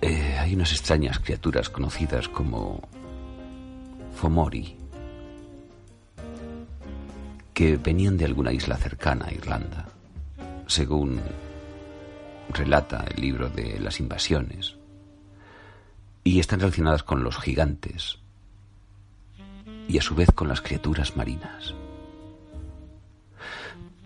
eh, 0.00 0.36
hay 0.38 0.54
unas 0.54 0.72
extrañas 0.72 1.18
criaturas 1.20 1.68
conocidas 1.70 2.28
como 2.28 2.80
Fomori 4.14 4.75
que 7.56 7.78
venían 7.78 8.18
de 8.18 8.26
alguna 8.26 8.52
isla 8.52 8.76
cercana 8.76 9.28
a 9.28 9.32
Irlanda, 9.32 9.88
según 10.66 11.22
relata 12.52 13.06
el 13.08 13.22
libro 13.22 13.48
de 13.48 13.80
las 13.80 13.98
invasiones, 13.98 14.76
y 16.22 16.38
están 16.38 16.60
relacionadas 16.60 17.02
con 17.02 17.24
los 17.24 17.38
gigantes 17.38 18.18
y 19.88 19.96
a 19.96 20.02
su 20.02 20.14
vez 20.14 20.30
con 20.32 20.48
las 20.48 20.60
criaturas 20.60 21.16
marinas. 21.16 21.72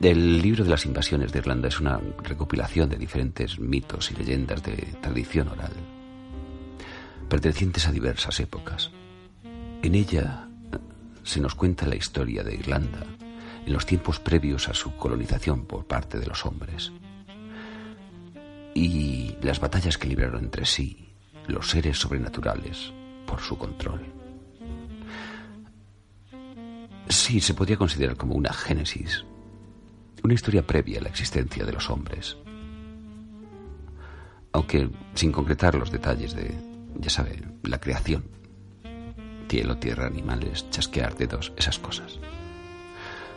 El 0.01 0.41
libro 0.41 0.63
de 0.63 0.71
las 0.71 0.87
invasiones 0.87 1.33
de 1.33 1.41
Irlanda 1.41 1.67
es 1.67 1.81
una 1.81 2.01
recopilación 2.23 2.89
de 2.89 2.99
diferentes 2.99 3.59
mitos 3.59 4.13
y 4.13 4.15
leyendas 4.15 4.63
de 4.63 4.77
tradición 5.01 5.49
oral, 5.49 5.73
pertenecientes 7.29 7.89
a 7.89 7.91
diversas 7.91 8.39
épocas. 8.39 8.93
En 9.83 9.97
ella 9.97 10.47
se 11.25 11.41
nos 11.41 11.57
cuenta 11.57 11.89
la 11.89 11.97
historia 11.97 12.45
de 12.45 12.55
Irlanda 12.55 13.05
en 13.67 13.73
los 13.73 13.87
tiempos 13.87 14.21
previos 14.21 14.69
a 14.69 14.75
su 14.75 14.97
colonización 14.97 15.67
por 15.67 15.87
parte 15.87 16.19
de 16.19 16.27
los 16.27 16.45
hombres. 16.47 16.93
Y 18.75 19.37
las 19.43 19.61
batallas 19.61 19.99
que 19.99 20.09
libraron 20.09 20.45
entre 20.45 20.65
sí 20.65 21.11
los 21.47 21.69
seres 21.71 21.99
sobrenaturales 21.99 22.93
por 23.27 23.41
su 23.41 23.59
control. 23.59 24.01
Sí, 27.09 27.41
se 27.41 27.55
podría 27.55 27.77
considerar 27.77 28.17
como 28.17 28.35
una 28.35 28.53
génesis, 28.53 29.25
una 30.23 30.35
historia 30.35 30.67
previa 30.67 31.01
a 31.01 31.03
la 31.03 31.09
existencia 31.09 31.65
de 31.65 31.73
los 31.73 31.91
hombres. 31.91 32.37
Aunque 34.53 34.91
sin 35.15 35.33
concretar 35.33 35.75
los 35.75 35.91
detalles 35.91 36.35
de, 36.35 36.55
ya 36.97 37.11
sabe, 37.11 37.43
la 37.65 37.81
creación. 37.81 38.25
Cielo, 39.49 39.79
tierra, 39.79 40.07
animales, 40.07 40.71
chasquear 40.71 41.17
dedos, 41.17 41.53
esas 41.57 41.79
cosas. 41.79 42.21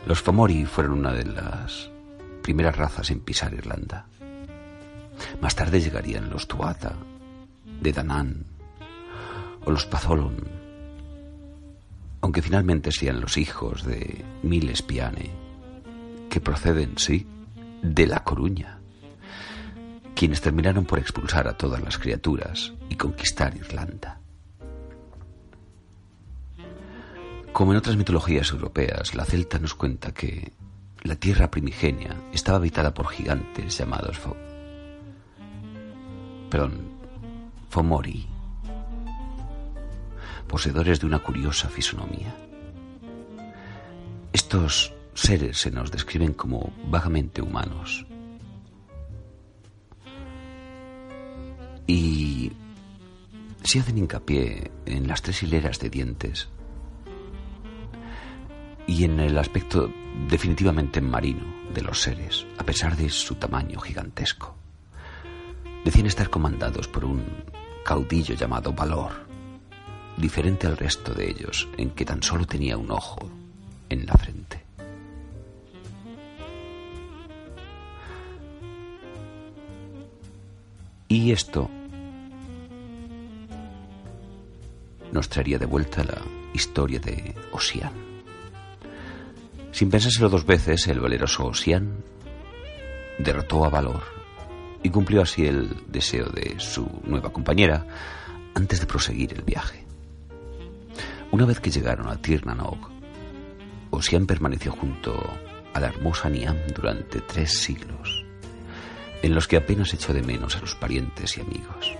Los 0.06 0.20
Fomori 0.20 0.66
fueron 0.66 0.98
una 0.98 1.12
de 1.12 1.24
las 1.24 1.90
primeras 2.42 2.76
razas 2.76 3.10
en 3.10 3.20
pisar 3.20 3.54
Irlanda. 3.54 4.06
Más 5.40 5.56
tarde 5.56 5.80
llegarían 5.80 6.28
los 6.28 6.46
Tuatha, 6.46 6.92
de 7.80 7.92
Danán, 7.92 8.44
o 9.64 9.70
los 9.70 9.86
Pazolon, 9.86 10.36
aunque 12.20 12.42
finalmente 12.42 12.92
sean 12.92 13.20
los 13.20 13.38
hijos 13.38 13.84
de 13.84 14.24
Miles 14.42 14.82
Piane, 14.82 15.30
que 16.28 16.40
proceden, 16.40 16.98
sí, 16.98 17.26
de 17.82 18.06
La 18.06 18.24
Coruña, 18.24 18.80
quienes 20.14 20.42
terminaron 20.42 20.84
por 20.84 20.98
expulsar 20.98 21.48
a 21.48 21.56
todas 21.56 21.82
las 21.82 21.98
criaturas 21.98 22.74
y 22.90 22.96
conquistar 22.96 23.56
Irlanda. 23.56 24.20
Como 27.54 27.70
en 27.70 27.78
otras 27.78 27.96
mitologías 27.96 28.50
europeas, 28.50 29.14
la 29.14 29.24
celta 29.24 29.60
nos 29.60 29.74
cuenta 29.74 30.12
que 30.12 30.50
la 31.02 31.14
tierra 31.14 31.52
primigenia 31.52 32.16
estaba 32.32 32.58
habitada 32.58 32.92
por 32.92 33.06
gigantes 33.06 33.78
llamados 33.78 34.18
Fo 34.18 34.36
perdón, 36.50 36.80
Fomori, 37.68 38.26
poseedores 40.48 40.98
de 40.98 41.06
una 41.06 41.20
curiosa 41.20 41.68
fisonomía. 41.68 42.34
Estos 44.32 44.92
seres 45.14 45.58
se 45.58 45.70
nos 45.70 45.92
describen 45.92 46.32
como 46.32 46.72
vagamente 46.88 47.40
humanos. 47.40 48.04
Y 51.86 52.50
se 53.62 53.78
hacen 53.78 53.98
hincapié 53.98 54.72
en 54.86 55.06
las 55.06 55.22
tres 55.22 55.44
hileras 55.44 55.78
de 55.78 55.90
dientes 55.90 56.48
y 58.86 59.04
en 59.04 59.20
el 59.20 59.38
aspecto 59.38 59.90
definitivamente 60.28 61.00
marino 61.00 61.44
de 61.72 61.82
los 61.82 62.00
seres, 62.00 62.46
a 62.58 62.64
pesar 62.64 62.96
de 62.96 63.08
su 63.08 63.34
tamaño 63.34 63.80
gigantesco. 63.80 64.54
Decían 65.84 66.06
estar 66.06 66.30
comandados 66.30 66.88
por 66.88 67.04
un 67.04 67.24
caudillo 67.84 68.34
llamado 68.34 68.72
Valor, 68.72 69.12
diferente 70.16 70.66
al 70.66 70.76
resto 70.76 71.12
de 71.12 71.30
ellos, 71.30 71.68
en 71.76 71.90
que 71.90 72.04
tan 72.04 72.22
solo 72.22 72.46
tenía 72.46 72.76
un 72.76 72.90
ojo 72.90 73.28
en 73.88 74.06
la 74.06 74.14
frente. 74.14 74.62
Y 81.08 81.32
esto 81.32 81.70
nos 85.12 85.28
traería 85.28 85.58
de 85.58 85.66
vuelta 85.66 86.02
la 86.02 86.20
historia 86.54 86.98
de 86.98 87.34
Osian. 87.52 88.13
Sin 89.74 89.90
pensárselo 89.90 90.28
dos 90.28 90.46
veces, 90.46 90.86
el 90.86 91.00
valeroso 91.00 91.46
Osian 91.46 92.04
derrotó 93.18 93.64
a 93.64 93.70
Valor 93.70 94.04
y 94.84 94.90
cumplió 94.90 95.22
así 95.22 95.46
el 95.46 95.82
deseo 95.88 96.26
de 96.26 96.54
su 96.60 96.88
nueva 97.02 97.32
compañera 97.32 97.84
antes 98.54 98.78
de 98.78 98.86
proseguir 98.86 99.32
el 99.32 99.42
viaje. 99.42 99.84
Una 101.32 101.44
vez 101.44 101.58
que 101.58 101.72
llegaron 101.72 102.06
a 102.06 102.22
Tirnanog, 102.22 102.88
Ossian 103.90 104.26
permaneció 104.26 104.70
junto 104.70 105.20
a 105.72 105.80
la 105.80 105.88
hermosa 105.88 106.30
Niam 106.30 106.56
durante 106.72 107.20
tres 107.22 107.58
siglos, 107.58 108.24
en 109.22 109.34
los 109.34 109.48
que 109.48 109.56
apenas 109.56 109.92
echó 109.92 110.14
de 110.14 110.22
menos 110.22 110.54
a 110.54 110.60
los 110.60 110.76
parientes 110.76 111.36
y 111.36 111.40
amigos. 111.40 111.96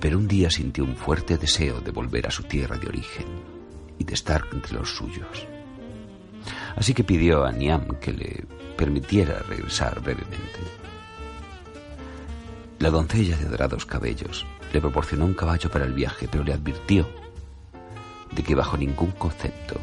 Pero 0.00 0.18
un 0.18 0.26
día 0.26 0.50
sintió 0.50 0.82
un 0.82 0.96
fuerte 0.96 1.38
deseo 1.38 1.80
de 1.80 1.92
volver 1.92 2.26
a 2.26 2.32
su 2.32 2.42
tierra 2.42 2.76
de 2.76 2.88
origen 2.88 3.26
y 4.00 4.04
de 4.04 4.14
estar 4.14 4.42
entre 4.52 4.74
los 4.74 4.90
suyos. 4.90 5.46
Así 6.76 6.94
que 6.94 7.04
pidió 7.04 7.44
a 7.44 7.52
Niam 7.52 7.88
que 8.00 8.12
le 8.12 8.44
permitiera 8.76 9.40
regresar 9.40 10.00
brevemente. 10.00 10.60
La 12.78 12.90
doncella 12.90 13.36
de 13.36 13.46
dorados 13.46 13.86
cabellos 13.86 14.46
le 14.72 14.80
proporcionó 14.80 15.24
un 15.24 15.34
caballo 15.34 15.70
para 15.70 15.86
el 15.86 15.94
viaje, 15.94 16.28
pero 16.30 16.44
le 16.44 16.52
advirtió 16.52 17.08
de 18.32 18.42
que 18.42 18.54
bajo 18.54 18.76
ningún 18.76 19.12
concepto 19.12 19.80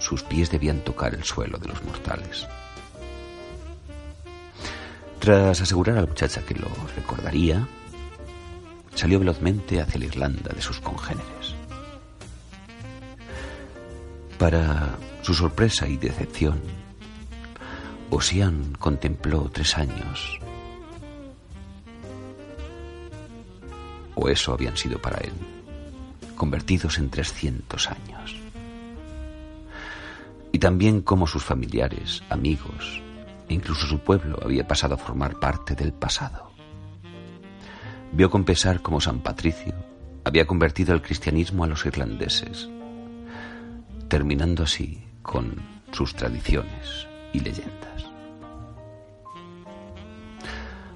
sus 0.00 0.22
pies 0.22 0.50
debían 0.50 0.80
tocar 0.80 1.14
el 1.14 1.22
suelo 1.22 1.58
de 1.58 1.68
los 1.68 1.82
mortales. 1.84 2.46
Tras 5.20 5.60
asegurar 5.60 5.96
a 5.96 6.00
la 6.02 6.06
muchacha 6.06 6.42
que 6.42 6.54
lo 6.54 6.68
recordaría, 6.96 7.66
salió 8.94 9.18
velozmente 9.20 9.80
hacia 9.80 10.00
la 10.00 10.06
Irlanda 10.06 10.52
de 10.52 10.60
sus 10.60 10.80
congéneres. 10.80 11.43
Para 14.38 14.98
su 15.22 15.32
sorpresa 15.32 15.86
y 15.86 15.96
decepción, 15.96 16.60
Ossian 18.10 18.74
contempló 18.78 19.48
tres 19.52 19.76
años, 19.78 20.38
o 24.14 24.28
eso 24.28 24.52
habían 24.52 24.76
sido 24.76 25.00
para 25.00 25.18
él, 25.18 25.32
convertidos 26.36 26.98
en 26.98 27.10
trescientos 27.10 27.88
años. 27.88 28.36
Y 30.52 30.58
también 30.58 31.00
cómo 31.00 31.26
sus 31.26 31.42
familiares, 31.42 32.22
amigos 32.28 33.02
e 33.48 33.54
incluso 33.54 33.86
su 33.86 33.98
pueblo 33.98 34.38
había 34.42 34.66
pasado 34.66 34.94
a 34.94 34.98
formar 34.98 35.38
parte 35.38 35.74
del 35.74 35.92
pasado. 35.92 36.50
Vio 38.12 38.30
con 38.30 38.44
pesar 38.44 38.80
cómo 38.80 39.00
San 39.00 39.20
Patricio 39.20 39.74
había 40.24 40.46
convertido 40.46 40.94
el 40.94 41.02
cristianismo 41.02 41.64
a 41.64 41.66
los 41.66 41.84
irlandeses, 41.84 42.68
terminando 44.08 44.64
así 44.64 45.02
con 45.22 45.54
sus 45.92 46.14
tradiciones 46.14 47.06
y 47.32 47.40
leyendas. 47.40 48.04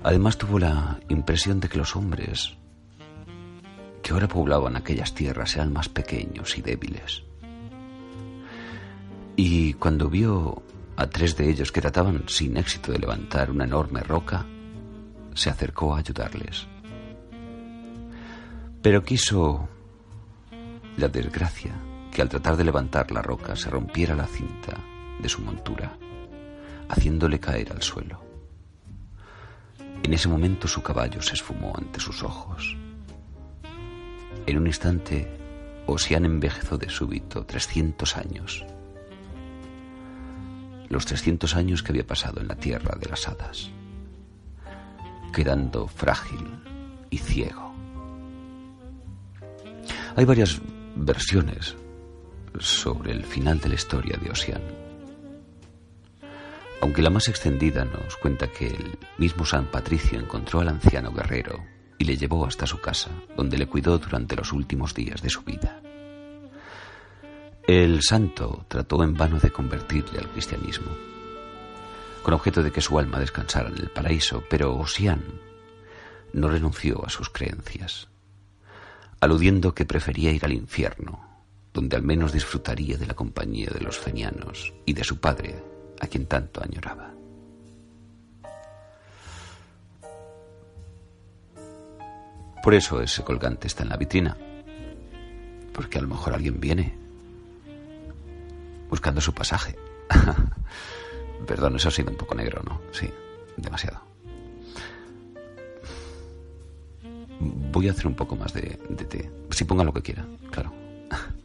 Además 0.02 0.38
tuvo 0.38 0.58
la 0.58 0.98
impresión 1.08 1.60
de 1.60 1.68
que 1.68 1.78
los 1.78 1.96
hombres 1.96 2.56
que 4.02 4.12
ahora 4.12 4.28
poblaban 4.28 4.76
aquellas 4.76 5.14
tierras 5.14 5.54
eran 5.56 5.72
más 5.72 5.88
pequeños 5.88 6.56
y 6.56 6.62
débiles. 6.62 7.24
Y 9.36 9.74
cuando 9.74 10.08
vio 10.08 10.62
a 10.96 11.06
tres 11.06 11.36
de 11.36 11.50
ellos 11.50 11.70
que 11.72 11.80
trataban 11.80 12.24
sin 12.26 12.56
éxito 12.56 12.92
de 12.92 12.98
levantar 12.98 13.50
una 13.50 13.64
enorme 13.64 14.00
roca, 14.00 14.46
se 15.34 15.50
acercó 15.50 15.94
a 15.94 15.98
ayudarles. 15.98 16.66
Pero 18.82 19.02
quiso 19.02 19.68
la 20.96 21.08
desgracia 21.08 21.72
que 22.18 22.22
al 22.22 22.28
tratar 22.28 22.56
de 22.56 22.64
levantar 22.64 23.12
la 23.12 23.22
roca 23.22 23.54
se 23.54 23.70
rompiera 23.70 24.16
la 24.16 24.26
cinta 24.26 24.74
de 25.20 25.28
su 25.28 25.40
montura, 25.40 25.96
haciéndole 26.88 27.38
caer 27.38 27.70
al 27.70 27.80
suelo. 27.80 28.20
En 30.02 30.12
ese 30.12 30.26
momento 30.26 30.66
su 30.66 30.82
caballo 30.82 31.22
se 31.22 31.34
esfumó 31.34 31.72
ante 31.78 32.00
sus 32.00 32.24
ojos. 32.24 32.76
En 34.46 34.58
un 34.58 34.66
instante, 34.66 35.32
Ocean 35.86 36.24
envejezó 36.24 36.76
de 36.76 36.88
súbito 36.88 37.46
trescientos 37.46 38.16
años. 38.16 38.66
Los 40.88 41.06
trescientos 41.06 41.54
años 41.54 41.84
que 41.84 41.92
había 41.92 42.04
pasado 42.04 42.40
en 42.40 42.48
la 42.48 42.56
tierra 42.56 42.96
de 42.98 43.08
las 43.10 43.28
hadas, 43.28 43.70
quedando 45.32 45.86
frágil 45.86 46.64
y 47.10 47.18
ciego. 47.18 47.72
Hay 50.16 50.24
varias 50.24 50.60
versiones 50.96 51.76
sobre 52.60 53.12
el 53.12 53.24
final 53.24 53.60
de 53.60 53.68
la 53.68 53.74
historia 53.74 54.16
de 54.16 54.30
Ocean. 54.30 54.62
Aunque 56.80 57.02
la 57.02 57.10
más 57.10 57.28
extendida 57.28 57.84
nos 57.84 58.16
cuenta 58.16 58.48
que 58.48 58.68
el 58.68 58.98
mismo 59.18 59.44
San 59.44 59.66
Patricio 59.66 60.18
encontró 60.18 60.60
al 60.60 60.68
anciano 60.68 61.12
guerrero 61.12 61.64
y 61.98 62.04
le 62.04 62.16
llevó 62.16 62.46
hasta 62.46 62.66
su 62.66 62.80
casa, 62.80 63.10
donde 63.36 63.58
le 63.58 63.66
cuidó 63.66 63.98
durante 63.98 64.36
los 64.36 64.52
últimos 64.52 64.94
días 64.94 65.20
de 65.20 65.30
su 65.30 65.42
vida. 65.42 65.80
El 67.66 68.02
santo 68.02 68.64
trató 68.68 69.02
en 69.02 69.14
vano 69.14 69.38
de 69.38 69.50
convertirle 69.50 70.20
al 70.20 70.30
cristianismo, 70.30 70.90
con 72.22 72.34
objeto 72.34 72.62
de 72.62 72.70
que 72.70 72.80
su 72.80 72.98
alma 72.98 73.18
descansara 73.18 73.68
en 73.68 73.78
el 73.78 73.90
paraíso, 73.90 74.42
pero 74.48 74.76
Ossian 74.76 75.22
no 76.32 76.48
renunció 76.48 77.04
a 77.04 77.10
sus 77.10 77.28
creencias, 77.28 78.08
aludiendo 79.20 79.74
que 79.74 79.84
prefería 79.84 80.30
ir 80.30 80.44
al 80.44 80.52
infierno 80.52 81.27
donde 81.72 81.96
al 81.96 82.02
menos 82.02 82.32
disfrutaría 82.32 82.96
de 82.96 83.06
la 83.06 83.14
compañía 83.14 83.70
de 83.72 83.80
los 83.80 83.98
fenianos 83.98 84.72
y 84.84 84.92
de 84.92 85.04
su 85.04 85.20
padre, 85.20 85.62
a 86.00 86.06
quien 86.06 86.26
tanto 86.26 86.62
añoraba. 86.62 87.14
Por 92.62 92.74
eso 92.74 93.00
ese 93.00 93.22
colgante 93.22 93.66
está 93.66 93.82
en 93.82 93.88
la 93.88 93.96
vitrina, 93.96 94.36
porque 95.72 95.98
a 95.98 96.02
lo 96.02 96.08
mejor 96.08 96.34
alguien 96.34 96.60
viene 96.60 96.94
buscando 98.90 99.20
su 99.20 99.32
pasaje. 99.32 99.76
Perdón, 101.46 101.76
eso 101.76 101.88
ha 101.88 101.92
sido 101.92 102.10
un 102.10 102.16
poco 102.16 102.34
negro, 102.34 102.62
¿no? 102.64 102.80
Sí, 102.92 103.08
demasiado. 103.56 104.00
Voy 107.40 107.88
a 107.88 107.92
hacer 107.92 108.06
un 108.06 108.14
poco 108.14 108.34
más 108.34 108.52
de, 108.52 108.78
de 108.88 109.04
té. 109.04 109.30
Si 109.50 109.64
ponga 109.64 109.84
lo 109.84 109.92
que 109.92 110.02
quiera, 110.02 110.26
claro. 110.50 110.72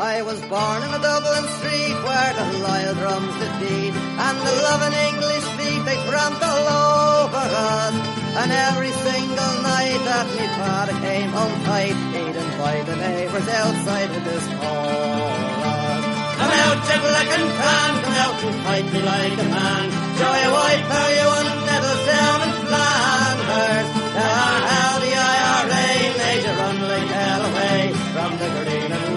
I 0.00 0.22
was 0.22 0.40
born 0.48 0.80
in 0.80 0.90
a 0.96 0.98
Dublin 0.98 1.44
street 1.60 1.92
where 2.00 2.32
the 2.32 2.46
loyal 2.64 2.94
drums 2.96 3.36
did 3.36 3.52
beat 3.60 3.92
and 3.92 4.36
the 4.40 4.54
loving 4.64 4.96
English 4.96 5.44
feet 5.60 5.84
they 5.84 6.00
tramped 6.08 6.40
all 6.40 7.28
over 7.28 7.36
us. 7.36 7.94
And 8.40 8.48
every 8.48 8.92
single 8.96 9.54
night 9.60 10.00
that 10.08 10.24
me 10.40 10.46
father 10.56 10.96
came 11.04 11.28
home 11.36 11.52
tight, 11.68 11.92
he'd 12.16 12.32
invite 12.32 12.86
the 12.88 12.96
neighbours 12.96 13.44
outside 13.44 14.08
of 14.08 14.24
his 14.24 14.44
chorus. 14.56 16.04
Come 16.40 16.52
out, 16.64 16.78
Jack 16.88 17.28
and 17.36 17.48
Pan, 17.60 17.92
come 18.00 18.16
out 18.24 18.36
and 18.40 18.56
fight 18.64 18.86
me 18.88 19.00
like 19.04 19.36
a 19.36 19.48
man. 19.52 19.84
Show 20.16 20.32
you 20.32 20.50
white, 20.56 20.84
tell 20.88 21.10
you 21.12 21.26
one 21.28 21.50
medals 21.68 22.02
down 22.08 22.38
in 22.40 22.52
Flanders. 22.64 23.88
Tell 24.16 24.32
her 24.48 24.60
how 24.64 24.92
the 25.04 25.12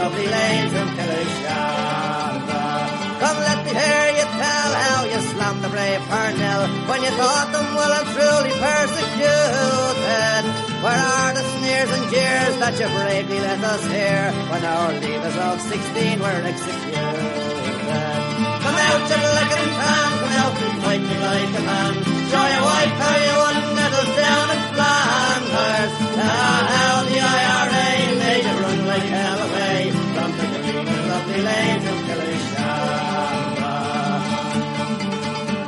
lovely 0.04 0.28
lanes 0.28 0.74
of 0.82 0.88
Killishamba. 1.00 2.64
Come 3.24 3.40
let 3.48 3.60
me 3.64 3.72
hear 3.72 4.08
you 4.20 4.28
tell 4.36 4.72
how 4.84 5.00
you 5.12 5.20
slammed 5.32 5.64
the 5.64 5.70
brave 5.72 6.04
Parnell 6.12 6.64
when 6.92 7.00
you 7.08 7.12
thought 7.20 7.50
them 7.56 7.68
well 7.72 7.94
and 8.00 8.08
truly 8.12 8.54
persecuted. 8.64 10.44
Where 10.84 11.04
are 11.20 11.34
the 11.40 11.44
sneers 11.56 11.92
and 11.96 12.06
jeers 12.12 12.56
that 12.60 12.76
you 12.84 12.88
bravely 13.00 13.40
let 13.48 13.64
us 13.64 13.84
hear 13.96 14.22
when 14.52 14.64
our 14.76 14.92
leaders 14.92 15.38
of 15.48 15.56
16 15.72 16.20
were 16.20 16.42
executed? 16.52 17.32
Come 18.60 18.78
out, 18.88 19.04
you 19.08 19.20
black 19.24 19.52
and 19.56 19.72
tan, 19.80 20.10
come 20.20 20.36
out 20.44 20.56
and 20.68 20.76
fight 20.84 21.04
me 21.08 21.16
like 21.28 21.54
a 21.60 21.64
man. 21.64 21.94
Show 22.28 22.46
you 22.52 22.62
white 22.68 22.96
how 23.00 23.16
you 23.24 23.34
won 23.40 23.58
medals 23.80 24.12
down 24.20 24.48
in 24.52 24.62
Flanders. 24.76 25.94
Ah, 26.28 26.62
how 26.76 26.96
the 27.08 27.18
IRA 27.40 27.88
made 28.20 28.44
you 28.44 28.56
run 28.64 28.80
like 28.92 29.08
hell 29.16 29.43
and 31.34 31.86
lovely 31.86 32.16
lanes. 32.16 32.54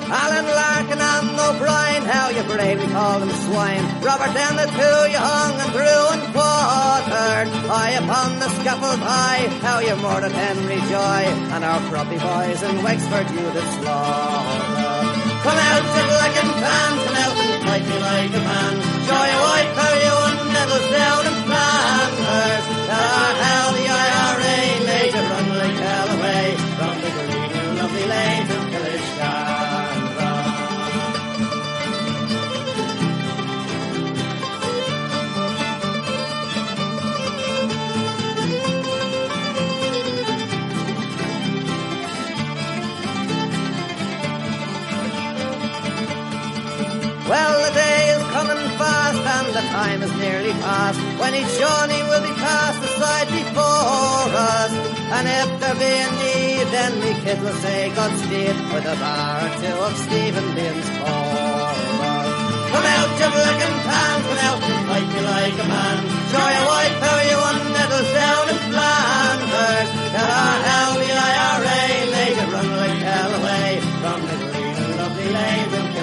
Alan 0.05 0.45
Larkin 0.45 1.01
and 1.01 1.39
O'Brien, 1.39 2.03
how 2.05 2.29
you 2.29 2.43
bravely 2.43 2.87
called 2.87 3.23
them 3.23 3.33
swine. 3.49 3.83
Robert 4.01 4.33
down 4.33 4.55
the 4.55 4.69
two 4.69 4.99
you 5.11 5.17
hung 5.17 5.53
and 5.59 5.71
threw 5.73 6.01
and 6.13 6.23
quartered. 6.31 7.47
High 7.65 7.97
upon 7.97 8.39
the 8.39 8.49
scaffold 8.61 8.99
high, 8.99 9.47
how 9.65 9.79
you 9.79 9.95
murdered 9.97 10.31
Henry 10.31 10.79
Joy 10.87 11.21
and 11.53 11.63
our 11.63 11.81
croppy 11.89 12.21
boys 12.21 12.61
in 12.61 12.83
Wexford 12.83 13.27
you 13.31 13.45
did 13.51 13.67
slaughter. 13.81 15.25
Come 15.45 15.57
out, 15.57 15.83
you 15.83 16.03
black 16.09 16.35
and 16.41 16.53
tan, 16.63 16.91
come 17.05 17.17
out 17.25 17.35
and 17.41 17.53
fight 17.65 17.85
me 17.85 17.97
like 17.99 18.33
a 18.33 18.41
man. 18.45 18.73
You 19.05 19.37
white, 19.41 19.71
how 19.77 19.93
you 20.05 20.13
won 20.21 20.35
medals 20.53 20.87
down 20.93 21.21
in 21.25 21.35
Flanders. 21.45 22.65
Ah, 22.89 23.35
Well, 47.35 47.67
the 47.67 47.73
day 47.75 48.01
is 48.15 48.23
coming 48.31 48.63
fast 48.79 49.19
and 49.35 49.47
the 49.51 49.63
time 49.75 49.99
is 50.07 50.13
nearly 50.23 50.53
past 50.63 50.95
when 51.19 51.35
each 51.35 51.51
journey 51.59 52.01
will 52.07 52.23
be 52.23 52.31
cast 52.39 52.79
aside 52.79 53.27
before 53.27 54.27
us. 54.55 54.71
And 55.15 55.25
if 55.27 55.49
there 55.59 55.75
be 55.75 55.93
a 56.07 56.09
need, 56.23 56.67
then 56.71 56.91
we 57.03 57.11
kid 57.27 57.43
will 57.43 57.59
say 57.59 57.91
Godspeed 57.91 58.55
with 58.71 58.87
a 58.87 58.95
bar 59.03 59.35
or 59.43 59.51
two 59.59 59.77
of 59.83 59.93
Stephen 60.07 60.47
Bean's 60.55 60.89
chorus. 60.95 61.79
Come 62.71 62.87
out, 62.95 63.11
you 63.19 63.27
and 63.27 63.77
tan, 63.83 64.17
come 64.27 64.41
out 64.47 64.61
and 64.71 64.81
fight 64.87 65.09
me 65.15 65.21
like 65.35 65.57
a 65.59 65.67
man. 65.75 65.97
Show 66.31 66.47
your 66.55 66.65
white 66.71 66.95
power, 67.03 67.23
you 67.31 67.37
one 67.51 67.61
medals 67.75 68.11
down 68.15 68.45
in 68.53 68.59
Flanders. 68.71 69.89
Our 70.23 70.55
how 70.71 70.89
the 71.03 71.09
IRA 71.35 71.83
made 72.15 72.37
it 72.43 72.47
run 72.55 72.69
like 72.79 72.99
hell 73.11 73.31
away 73.39 73.69
from 73.99 74.19
the 74.23 74.35
green 74.39 74.75
and 74.87 74.93
lovely 75.03 75.29
lanes 75.35 75.94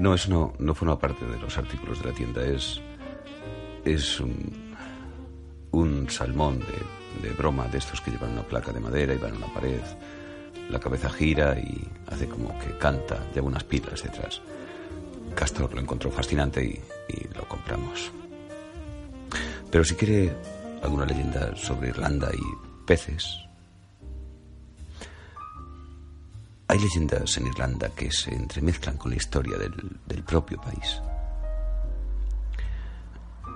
No, 0.00 0.14
eso 0.14 0.30
no, 0.30 0.54
no 0.58 0.74
forma 0.74 0.98
parte 0.98 1.26
de 1.26 1.38
los 1.38 1.58
artículos 1.58 2.02
de 2.02 2.08
la 2.08 2.14
tienda. 2.14 2.42
Es, 2.42 2.80
es 3.84 4.18
un, 4.18 4.74
un 5.72 6.08
salmón 6.08 6.58
de, 6.60 7.28
de 7.28 7.34
broma 7.34 7.68
de 7.68 7.76
estos 7.76 8.00
que 8.00 8.10
llevan 8.10 8.32
una 8.32 8.42
placa 8.42 8.72
de 8.72 8.80
madera 8.80 9.12
y 9.12 9.18
van 9.18 9.34
a 9.34 9.36
una 9.36 9.52
pared. 9.52 9.82
La 10.70 10.80
cabeza 10.80 11.10
gira 11.10 11.58
y 11.58 11.86
hace 12.06 12.26
como 12.26 12.58
que 12.60 12.78
canta, 12.78 13.30
lleva 13.34 13.48
unas 13.48 13.64
pilas 13.64 14.02
detrás. 14.02 14.40
Castor 15.34 15.74
lo 15.74 15.80
encontró 15.82 16.10
fascinante 16.10 16.64
y, 16.64 16.80
y 17.14 17.28
lo 17.34 17.46
compramos. 17.46 18.10
Pero 19.70 19.84
si 19.84 19.96
quiere 19.96 20.32
alguna 20.82 21.04
leyenda 21.04 21.54
sobre 21.56 21.90
Irlanda 21.90 22.30
y 22.32 22.86
peces, 22.86 23.38
hay 26.70 26.78
leyendas 26.78 27.36
en 27.36 27.48
Irlanda 27.48 27.88
que 27.88 28.12
se 28.12 28.32
entremezclan 28.32 28.96
con 28.96 29.10
la 29.10 29.16
historia 29.16 29.58
del, 29.58 29.74
del 30.06 30.22
propio 30.22 30.60
país. 30.60 31.02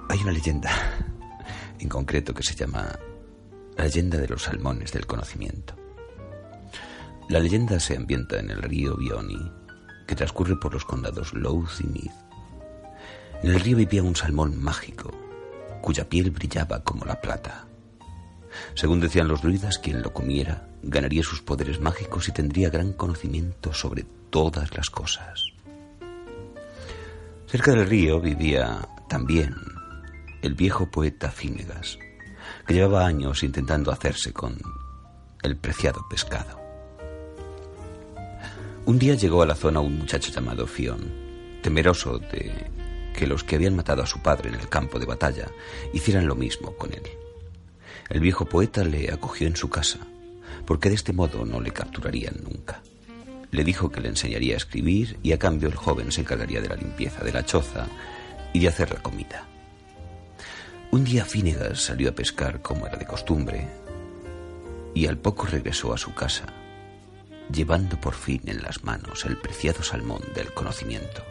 Hay 0.08 0.20
una 0.20 0.32
leyenda 0.32 0.72
en 1.78 1.88
concreto 1.88 2.34
que 2.34 2.42
se 2.42 2.56
llama 2.56 2.98
la 3.76 3.84
leyenda 3.84 4.18
de 4.18 4.26
los 4.26 4.42
salmones 4.42 4.92
del 4.92 5.06
conocimiento. 5.06 5.76
La 7.28 7.38
leyenda 7.38 7.78
se 7.78 7.96
ambienta 7.96 8.40
en 8.40 8.50
el 8.50 8.60
río 8.60 8.96
Bioni, 8.96 9.48
que 10.08 10.16
transcurre 10.16 10.56
por 10.56 10.74
los 10.74 10.84
condados 10.84 11.32
Louth 11.34 11.80
y 11.84 11.86
Meath. 11.86 12.16
En 13.44 13.50
el 13.52 13.60
río 13.60 13.76
vivía 13.76 14.02
un 14.02 14.16
salmón 14.16 14.60
mágico, 14.60 15.12
cuya 15.82 16.08
piel 16.08 16.32
brillaba 16.32 16.82
como 16.82 17.04
la 17.04 17.20
plata. 17.20 17.68
Según 18.74 18.98
decían 18.98 19.28
los 19.28 19.40
druidas, 19.40 19.78
quien 19.78 20.02
lo 20.02 20.12
comiera 20.12 20.73
ganaría 20.86 21.22
sus 21.22 21.42
poderes 21.42 21.80
mágicos 21.80 22.28
y 22.28 22.32
tendría 22.32 22.70
gran 22.70 22.92
conocimiento 22.92 23.72
sobre 23.72 24.04
todas 24.30 24.76
las 24.76 24.90
cosas. 24.90 25.44
Cerca 27.46 27.72
del 27.72 27.86
río 27.86 28.20
vivía 28.20 28.86
también 29.08 29.54
el 30.42 30.54
viejo 30.54 30.90
poeta 30.90 31.30
Fínegas, 31.30 31.98
que 32.66 32.74
llevaba 32.74 33.06
años 33.06 33.42
intentando 33.42 33.92
hacerse 33.92 34.32
con 34.32 34.58
el 35.42 35.56
preciado 35.56 36.06
pescado. 36.08 36.60
Un 38.86 38.98
día 38.98 39.14
llegó 39.14 39.42
a 39.42 39.46
la 39.46 39.54
zona 39.54 39.80
un 39.80 39.98
muchacho 39.98 40.30
llamado 40.30 40.66
Fion, 40.66 41.60
temeroso 41.62 42.18
de 42.18 42.70
que 43.16 43.26
los 43.26 43.44
que 43.44 43.56
habían 43.56 43.76
matado 43.76 44.02
a 44.02 44.06
su 44.06 44.20
padre 44.20 44.50
en 44.50 44.56
el 44.56 44.68
campo 44.68 44.98
de 44.98 45.06
batalla 45.06 45.48
hicieran 45.92 46.26
lo 46.26 46.34
mismo 46.34 46.76
con 46.76 46.92
él. 46.92 47.02
El 48.10 48.20
viejo 48.20 48.44
poeta 48.44 48.84
le 48.84 49.10
acogió 49.10 49.46
en 49.46 49.56
su 49.56 49.70
casa, 49.70 50.00
porque 50.66 50.88
de 50.88 50.94
este 50.94 51.12
modo 51.12 51.44
no 51.44 51.60
le 51.60 51.72
capturarían 51.72 52.36
nunca. 52.42 52.82
Le 53.50 53.64
dijo 53.64 53.90
que 53.90 54.00
le 54.00 54.08
enseñaría 54.08 54.54
a 54.54 54.58
escribir 54.58 55.18
y 55.22 55.32
a 55.32 55.38
cambio 55.38 55.68
el 55.68 55.74
joven 55.74 56.10
se 56.10 56.22
encargaría 56.22 56.60
de 56.60 56.68
la 56.68 56.76
limpieza 56.76 57.22
de 57.24 57.32
la 57.32 57.44
choza 57.44 57.86
y 58.52 58.60
de 58.60 58.68
hacer 58.68 58.92
la 58.92 59.02
comida. 59.02 59.46
Un 60.90 61.04
día 61.04 61.24
Fínegas 61.24 61.80
salió 61.80 62.10
a 62.10 62.14
pescar 62.14 62.62
como 62.62 62.86
era 62.86 62.96
de 62.96 63.06
costumbre 63.06 63.68
y 64.94 65.06
al 65.06 65.18
poco 65.18 65.46
regresó 65.46 65.92
a 65.92 65.98
su 65.98 66.14
casa, 66.14 66.46
llevando 67.52 68.00
por 68.00 68.14
fin 68.14 68.40
en 68.46 68.62
las 68.62 68.84
manos 68.84 69.24
el 69.24 69.36
preciado 69.36 69.82
salmón 69.82 70.22
del 70.34 70.52
conocimiento. 70.54 71.22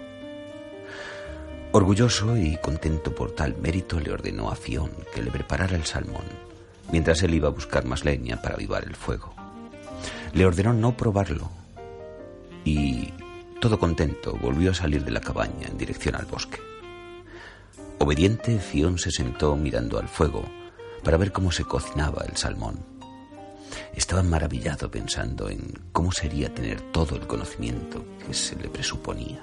Orgulloso 1.71 2.37
y 2.37 2.57
contento 2.57 3.15
por 3.15 3.31
tal 3.31 3.55
mérito, 3.57 3.99
le 3.99 4.11
ordenó 4.11 4.51
a 4.51 4.55
Fión 4.55 4.91
que 5.13 5.23
le 5.23 5.31
preparara 5.31 5.75
el 5.75 5.85
salmón, 5.85 6.25
mientras 6.93 7.23
él 7.23 7.33
iba 7.33 7.47
a 7.47 7.51
buscar 7.51 7.85
más 7.85 8.05
leña 8.05 8.39
para 8.39 8.53
avivar 8.53 8.83
el 8.83 8.95
fuego. 8.95 9.33
Le 10.31 10.45
ordenó 10.45 10.73
no 10.73 10.95
probarlo 10.95 11.49
y, 12.63 13.11
todo 13.59 13.79
contento, 13.79 14.37
volvió 14.39 14.69
a 14.69 14.75
salir 14.75 15.03
de 15.03 15.09
la 15.09 15.19
cabaña 15.19 15.67
en 15.67 15.77
dirección 15.79 16.13
al 16.15 16.27
bosque. 16.27 16.59
Obediente, 17.97 18.59
Fión 18.59 18.99
se 18.99 19.09
sentó 19.09 19.55
mirando 19.55 19.97
al 19.97 20.07
fuego 20.07 20.43
para 21.03 21.17
ver 21.17 21.31
cómo 21.31 21.51
se 21.51 21.65
cocinaba 21.65 22.25
el 22.29 22.37
salmón. 22.37 22.77
Estaba 23.95 24.21
maravillado 24.21 24.91
pensando 24.91 25.49
en 25.49 25.73
cómo 25.91 26.11
sería 26.11 26.53
tener 26.53 26.79
todo 26.91 27.15
el 27.15 27.25
conocimiento 27.25 28.05
que 28.23 28.35
se 28.35 28.55
le 28.55 28.69
presuponía. 28.69 29.41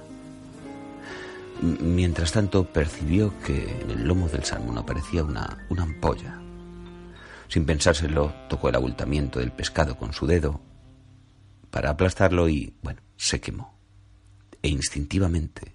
Mientras 1.62 2.30
tanto, 2.30 2.62
percibió 2.64 3.34
que 3.44 3.80
en 3.80 3.90
el 3.90 4.06
lomo 4.06 4.28
del 4.28 4.44
salmón 4.44 4.78
aparecía 4.78 5.24
una, 5.24 5.66
una 5.68 5.82
ampolla. 5.82 6.39
Sin 7.50 7.66
pensárselo, 7.66 8.32
tocó 8.48 8.68
el 8.68 8.76
abultamiento 8.76 9.40
del 9.40 9.50
pescado 9.50 9.98
con 9.98 10.12
su 10.12 10.24
dedo 10.24 10.60
para 11.72 11.90
aplastarlo 11.90 12.48
y, 12.48 12.76
bueno, 12.80 13.02
se 13.16 13.40
quemó. 13.40 13.76
E 14.62 14.68
instintivamente 14.68 15.74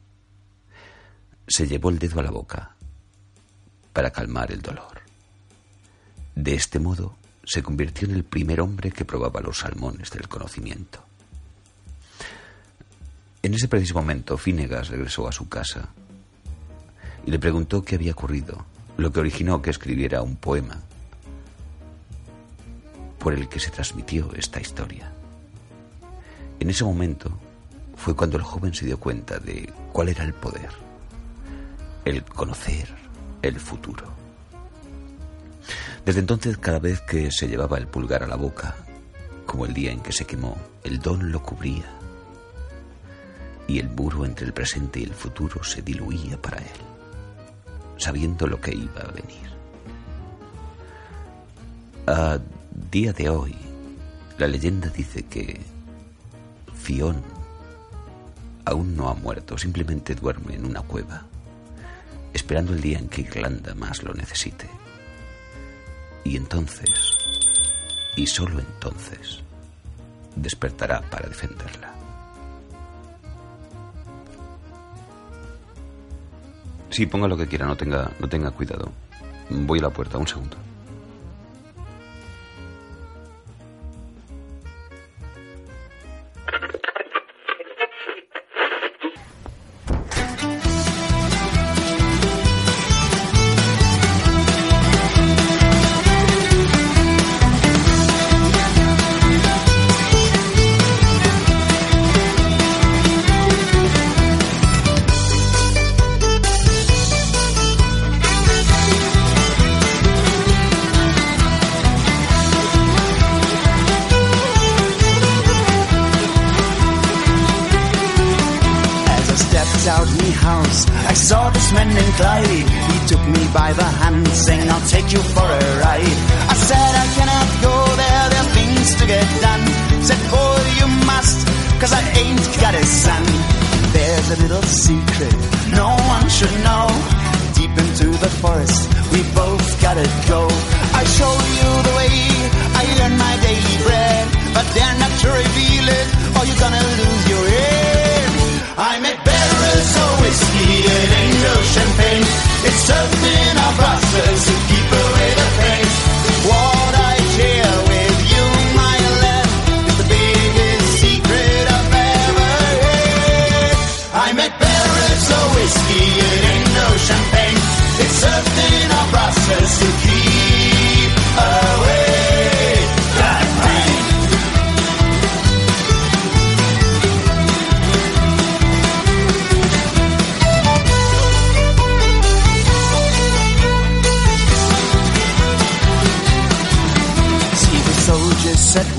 se 1.46 1.68
llevó 1.68 1.90
el 1.90 2.00
dedo 2.00 2.22
a 2.22 2.24
la 2.24 2.32
boca 2.32 2.78
para 3.92 4.12
calmar 4.12 4.54
el 4.54 4.62
dolor. 4.62 5.02
De 6.34 6.54
este 6.56 6.80
modo, 6.80 7.18
se 7.44 7.62
convirtió 7.62 8.08
en 8.08 8.16
el 8.16 8.24
primer 8.24 8.62
hombre 8.62 8.92
que 8.92 9.04
probaba 9.04 9.42
los 9.42 9.60
salmones 9.60 10.12
del 10.12 10.30
conocimiento. 10.30 11.04
En 13.44 13.54
ese 13.54 13.68
preciso 13.68 13.96
momento, 13.96 14.38
Fínegas 14.38 14.88
regresó 14.88 15.28
a 15.28 15.34
su 15.34 15.50
casa 15.50 15.90
y 17.26 17.32
le 17.32 17.40
preguntó 17.40 17.84
qué 17.84 17.96
había 17.96 18.14
ocurrido, 18.14 18.66
lo 18.96 19.12
que 19.12 19.20
originó 19.20 19.62
que 19.62 19.72
escribiera 19.72 20.22
un 20.22 20.38
poema 20.38 20.82
por 23.26 23.34
el 23.34 23.50
que 23.50 23.60
se 23.60 23.72
transmitió 23.72 24.32
esta 24.36 24.62
historia. 24.62 25.12
En 26.60 26.70
ese 26.70 26.84
momento 26.84 27.32
fue 27.96 28.16
cuando 28.16 28.38
el 28.38 28.44
joven 28.44 28.72
se 28.72 28.86
dio 28.86 29.00
cuenta 29.00 29.40
de 29.40 29.74
cuál 29.92 30.10
era 30.10 30.24
el 30.24 30.36
poder, 30.36 30.70
el 32.06 32.24
conocer 32.24 32.88
el 33.42 33.60
futuro. 33.60 34.06
Desde 36.06 36.20
entonces, 36.20 36.60
cada 36.60 36.78
vez 36.78 37.02
que 37.02 37.32
se 37.32 37.48
llevaba 37.48 37.80
el 37.80 37.88
pulgar 37.88 38.22
a 38.22 38.28
la 38.28 38.36
boca, 38.36 38.76
como 39.48 39.66
el 39.66 39.74
día 39.74 39.92
en 39.92 40.02
que 40.02 40.12
se 40.12 40.26
quemó, 40.26 40.56
el 40.84 41.00
don 41.00 41.32
lo 41.32 41.42
cubría 41.42 41.90
y 43.68 43.80
el 43.80 43.90
muro 43.90 44.24
entre 44.26 44.46
el 44.46 44.54
presente 44.54 45.00
y 45.00 45.04
el 45.06 45.16
futuro 45.16 45.64
se 45.64 45.82
diluía 45.82 46.40
para 46.40 46.60
él, 46.60 46.80
sabiendo 47.98 48.46
lo 48.46 48.62
que 48.62 48.76
iba 48.76 49.02
a 49.02 49.12
venir. 49.12 49.50
A 52.06 52.40
día 52.92 53.14
de 53.14 53.30
hoy, 53.30 53.56
la 54.38 54.48
leyenda 54.48 54.90
dice 54.90 55.24
que 55.24 55.62
Fión 56.74 57.24
aún 58.66 58.96
no 58.96 59.10
ha 59.10 59.14
muerto, 59.14 59.58
simplemente 59.58 60.16
duerme 60.16 60.56
en 60.56 60.66
una 60.66 60.82
cueva, 60.82 61.24
esperando 62.34 62.74
el 62.74 62.82
día 62.82 63.00
en 63.00 63.08
que 63.08 63.22
Irlanda 63.22 63.74
más 63.76 64.04
lo 64.04 64.14
necesite. 64.14 64.68
Y 66.24 66.36
entonces, 66.36 67.18
y 68.16 68.28
solo 68.28 68.60
entonces, 68.60 69.42
despertará 70.36 71.02
para 71.10 71.30
defenderla. 71.30 71.94
Sí, 76.90 77.06
ponga 77.06 77.28
lo 77.28 77.38
que 77.38 77.48
quiera, 77.48 77.66
no 77.66 77.76
tenga, 77.76 78.12
no 78.20 78.28
tenga 78.28 78.52
cuidado. 78.52 78.92
Voy 79.50 79.80
a 79.80 79.84
la 79.84 79.90
puerta, 79.90 80.18
un 80.18 80.28
segundo. 80.28 80.65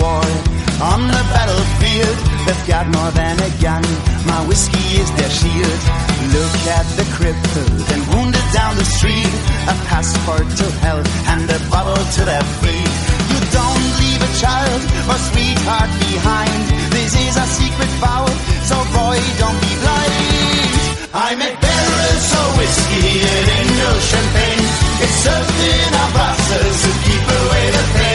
War 0.07 0.27
on 0.93 1.01
the 1.17 1.25
battlefield. 1.35 2.17
They've 2.47 2.67
got 2.71 2.85
more 2.97 3.11
than 3.21 3.35
a 3.49 3.51
gun. 3.65 3.85
My 4.31 4.41
whiskey 4.49 4.87
is 5.03 5.11
their 5.19 5.33
shield. 5.41 5.81
Look 6.37 6.57
at 6.79 6.87
the 6.99 7.07
crippled 7.17 7.83
and 7.93 8.01
wounded 8.13 8.47
down 8.59 8.73
the 8.83 8.89
street. 8.97 9.35
A 9.73 9.75
passport 9.91 10.47
to 10.61 10.67
health 10.87 11.09
and 11.33 11.43
a 11.59 11.61
bottle 11.73 12.03
to 12.17 12.23
their 12.31 12.47
feet. 12.61 12.93
You 13.33 13.41
don't 13.59 13.85
leave 14.03 14.23
a 14.31 14.33
child 14.43 14.81
or 15.11 15.19
sweetheart 15.29 15.91
behind. 16.07 16.63
This 16.97 17.13
is 17.27 17.35
a 17.45 17.47
secret 17.59 17.93
vow, 18.03 18.27
so 18.71 18.77
boy, 18.97 19.17
don't 19.43 19.59
be 19.67 19.73
blind. 19.83 20.15
I'm 21.17 21.39
make 21.43 21.59
barrels 21.65 22.29
of 22.41 22.49
whiskey, 22.59 23.09
ain't 23.57 23.73
no 23.83 23.91
champagne. 24.11 24.67
It's 25.05 25.17
served 25.25 25.61
in 25.75 25.91
our 26.01 26.11
glasses 26.17 26.77
to 26.85 26.91
keep 27.05 27.25
away 27.41 27.65
the 27.77 27.85
pain. 27.95 28.06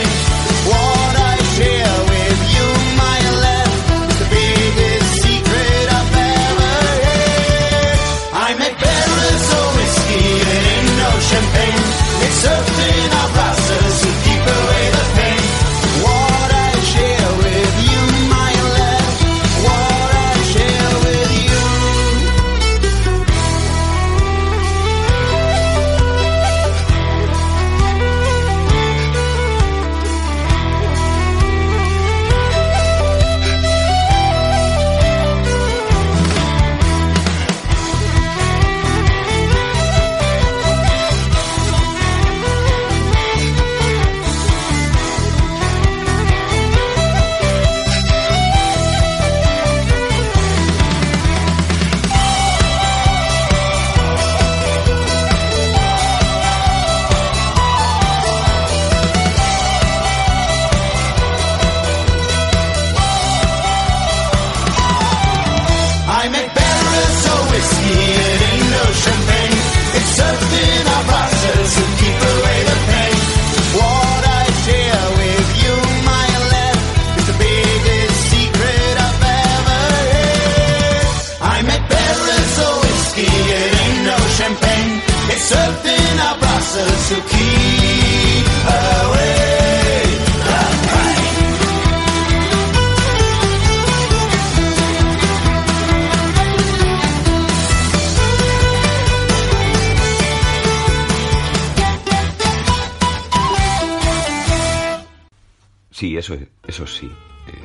Eso, 106.84 107.00
sí, 107.00 107.12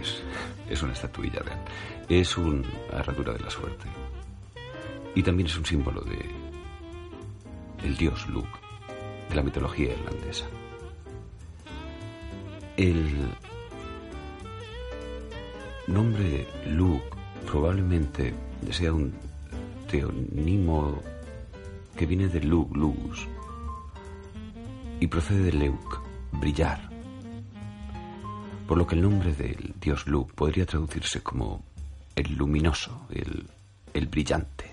es, 0.00 0.22
es 0.68 0.82
una 0.82 0.92
estatuilla 0.92 1.40
real. 1.40 1.60
Es 2.08 2.36
una 2.36 2.66
herradura 2.92 3.32
de 3.32 3.40
la 3.40 3.50
suerte. 3.50 3.86
Y 5.14 5.22
también 5.22 5.46
es 5.46 5.56
un 5.56 5.64
símbolo 5.64 6.02
de 6.02 6.18
el 7.82 7.96
dios 7.96 8.28
Luke, 8.28 8.48
de 9.28 9.34
la 9.34 9.42
mitología 9.42 9.92
irlandesa. 9.92 10.46
El 12.76 13.28
nombre 15.86 16.46
Luke 16.66 17.06
probablemente 17.46 18.34
sea 18.70 18.92
un 18.92 19.14
teonimo 19.90 21.00
que 21.96 22.04
viene 22.04 22.28
de 22.28 22.40
Lug, 22.40 22.76
luz, 22.76 23.26
y 25.00 25.06
procede 25.06 25.44
de 25.44 25.52
Leuk, 25.52 26.02
brillar 26.32 26.95
por 28.66 28.76
lo 28.76 28.86
que 28.86 28.96
el 28.96 29.02
nombre 29.02 29.32
del 29.32 29.74
dios 29.80 30.06
Luke 30.06 30.32
podría 30.34 30.66
traducirse 30.66 31.22
como 31.22 31.62
el 32.14 32.34
luminoso, 32.34 33.06
el, 33.10 33.46
el 33.94 34.06
brillante. 34.06 34.72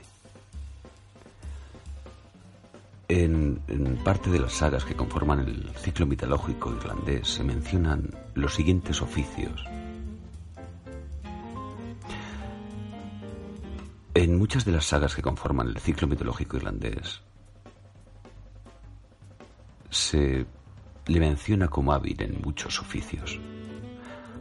En 3.07 3.59
parte 4.03 4.31
de 4.31 4.39
las 4.39 4.53
sagas 4.53 4.85
que 4.85 4.95
conforman 4.95 5.39
el 5.41 5.69
ciclo 5.75 6.07
mitológico 6.07 6.71
irlandés 6.71 7.27
se 7.27 7.43
mencionan 7.43 8.09
los 8.33 8.55
siguientes 8.55 9.01
oficios. 9.01 9.63
En 14.15 14.37
muchas 14.37 14.65
de 14.65 14.71
las 14.71 14.85
sagas 14.85 15.15
que 15.15 15.21
conforman 15.21 15.67
el 15.67 15.77
ciclo 15.77 16.07
mitológico 16.07 16.57
irlandés 16.57 17.21
se 19.89 20.45
le 21.05 21.19
menciona 21.19 21.67
como 21.67 21.93
hábil 21.93 22.19
en 22.21 22.41
muchos 22.41 22.79
oficios 22.79 23.39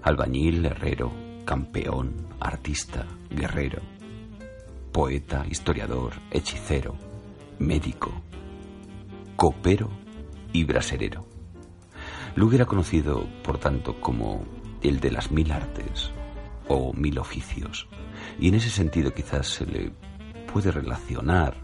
albañil, 0.03 0.65
herrero, 0.67 1.13
campeón, 1.45 2.15
artista, 2.41 3.07
guerrero, 3.31 3.81
poeta, 4.93 5.45
historiador, 5.49 6.13
hechicero, 6.31 6.97
médico, 7.59 8.13
copero 9.37 9.89
y 10.53 10.65
braserero. 10.65 11.27
Luke 12.35 12.57
era 12.57 12.67
conocido, 12.67 13.27
por 13.43 13.59
tanto, 13.59 14.01
como 14.01 14.45
el 14.83 15.01
de 15.01 15.13
las 15.13 15.31
mil 15.31 15.53
artes 15.53 16.11
o 16.69 16.93
mil 16.93 17.19
oficios, 17.19 17.89
y 18.39 18.49
en 18.49 18.55
ese 18.55 18.71
sentido 18.71 19.13
quizás 19.15 19.47
se 19.49 19.67
le 19.67 19.93
puede 20.53 20.71
relacionar 20.71 21.55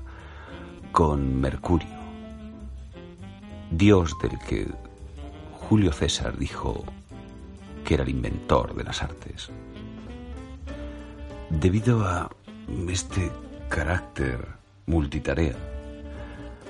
con 0.93 1.41
Mercurio, 1.41 1.99
dios 3.71 4.17
del 4.23 4.39
que 4.49 4.67
Julio 5.53 5.93
César 5.93 6.39
dijo 6.39 6.85
que 7.89 7.95
era 7.95 8.03
el 8.03 8.11
inventor 8.11 8.75
de 8.75 8.85
las 8.85 9.03
artes. 9.03 9.49
Debido 11.49 12.05
a 12.05 12.31
este 12.87 13.33
carácter 13.71 14.47
multitarea, 14.85 15.57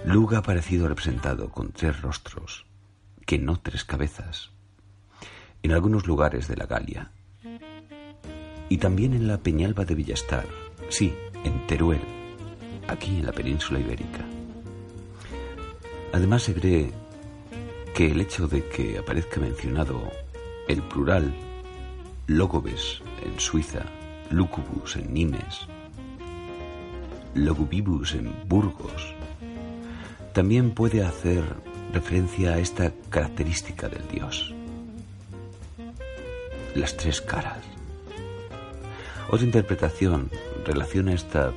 Luke 0.04 0.36
ha 0.36 0.38
aparecido 0.38 0.86
representado 0.86 1.50
con 1.50 1.72
tres 1.72 2.00
rostros, 2.02 2.66
que 3.26 3.36
no 3.36 3.56
tres 3.56 3.82
cabezas, 3.82 4.52
en 5.64 5.72
algunos 5.72 6.06
lugares 6.06 6.46
de 6.46 6.56
la 6.56 6.66
Galia. 6.66 7.10
Y 8.68 8.78
también 8.78 9.12
en 9.12 9.26
la 9.26 9.38
Peñalba 9.38 9.84
de 9.84 9.96
Villastar, 9.96 10.46
sí, 10.88 11.12
en 11.42 11.66
Teruel, 11.66 12.00
aquí 12.86 13.16
en 13.16 13.26
la 13.26 13.32
península 13.32 13.80
ibérica. 13.80 14.24
Además 16.12 16.44
se 16.44 16.54
cree 16.54 16.92
que 17.92 18.12
el 18.12 18.20
hecho 18.20 18.46
de 18.46 18.68
que 18.68 18.98
aparezca 18.98 19.40
mencionado 19.40 20.00
el 20.68 20.82
plural 20.82 21.34
logobes 22.26 23.02
en 23.24 23.40
Suiza, 23.40 23.86
lucubus 24.30 24.96
en 24.96 25.12
Nimes, 25.14 25.66
logubibus 27.34 28.14
en 28.14 28.32
Burgos, 28.46 29.14
también 30.34 30.72
puede 30.72 31.02
hacer 31.02 31.42
referencia 31.92 32.52
a 32.52 32.58
esta 32.58 32.92
característica 33.08 33.88
del 33.88 34.06
dios. 34.08 34.54
Las 36.74 36.96
tres 36.96 37.22
caras. 37.22 37.64
Otra 39.30 39.46
interpretación 39.46 40.30
relaciona 40.64 41.14
esta 41.14 41.52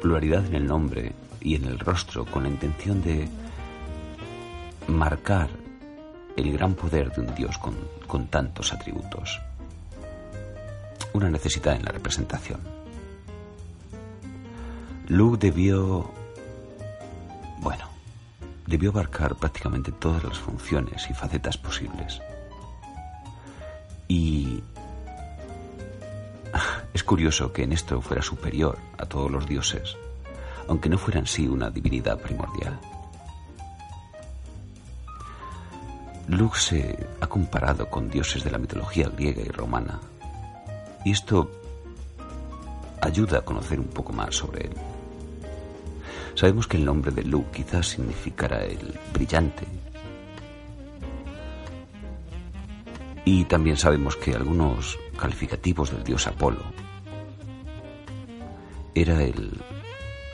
pluralidad 0.00 0.46
en 0.46 0.54
el 0.54 0.66
nombre 0.66 1.12
y 1.40 1.54
en 1.54 1.66
el 1.66 1.78
rostro 1.78 2.24
con 2.24 2.44
la 2.44 2.48
intención 2.48 3.02
de 3.02 3.28
marcar 4.88 5.63
el 6.36 6.52
gran 6.52 6.74
poder 6.74 7.12
de 7.12 7.20
un 7.20 7.34
dios 7.34 7.58
con, 7.58 8.26
tantos 8.28 8.72
atributos. 8.72 9.40
Una 11.12 11.30
necesidad 11.30 11.76
en 11.76 11.84
la 11.84 11.92
representación. 11.92 12.60
Luke 15.08 15.38
debió, 15.38 16.10
bueno, 17.60 17.84
debió 18.66 18.90
abarcar 18.90 19.36
prácticamente 19.36 19.92
todas 19.92 20.24
las 20.24 20.38
funciones 20.38 21.08
y 21.10 21.14
facetas 21.14 21.56
posibles. 21.56 22.20
Y 24.08 24.62
es 26.94 27.04
curioso 27.04 27.52
que 27.52 27.64
en 27.64 27.72
esto 27.72 28.00
fuera 28.00 28.22
superior 28.22 28.78
a 28.98 29.06
todos 29.06 29.30
los 29.30 29.46
dioses, 29.46 29.96
aunque 30.68 30.88
no 30.88 30.98
fuera 30.98 31.20
en 31.20 31.26
sí 31.26 31.46
una 31.46 31.70
divinidad 31.70 32.18
primordial. 32.18 32.78
Luke 36.28 36.58
se 36.58 37.06
ha 37.20 37.26
comparado 37.26 37.90
con 37.90 38.08
dioses 38.08 38.42
de 38.44 38.50
la 38.50 38.58
mitología 38.58 39.08
griega 39.08 39.42
y 39.42 39.48
romana, 39.48 40.00
y 41.04 41.12
esto 41.12 41.50
ayuda 43.02 43.38
a 43.38 43.44
conocer 43.44 43.78
un 43.78 43.88
poco 43.88 44.12
más 44.12 44.34
sobre 44.34 44.66
él. 44.66 44.72
Sabemos 46.34 46.66
que 46.66 46.78
el 46.78 46.84
nombre 46.84 47.12
de 47.12 47.22
Luke 47.24 47.62
quizás 47.62 47.88
significará 47.88 48.64
el 48.64 48.98
brillante. 49.12 49.66
Y 53.26 53.44
también 53.44 53.76
sabemos 53.76 54.16
que 54.16 54.34
algunos 54.34 54.98
calificativos 55.18 55.90
del 55.90 56.04
dios 56.04 56.26
Apolo 56.26 56.62
era 58.94 59.22
el 59.22 59.62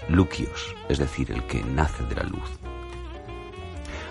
Lucios, 0.09 0.75
es 0.89 0.99
decir, 0.99 1.31
el 1.31 1.45
que 1.45 1.63
nace 1.63 2.05
de 2.05 2.15
la 2.17 2.25
luz. 2.25 2.51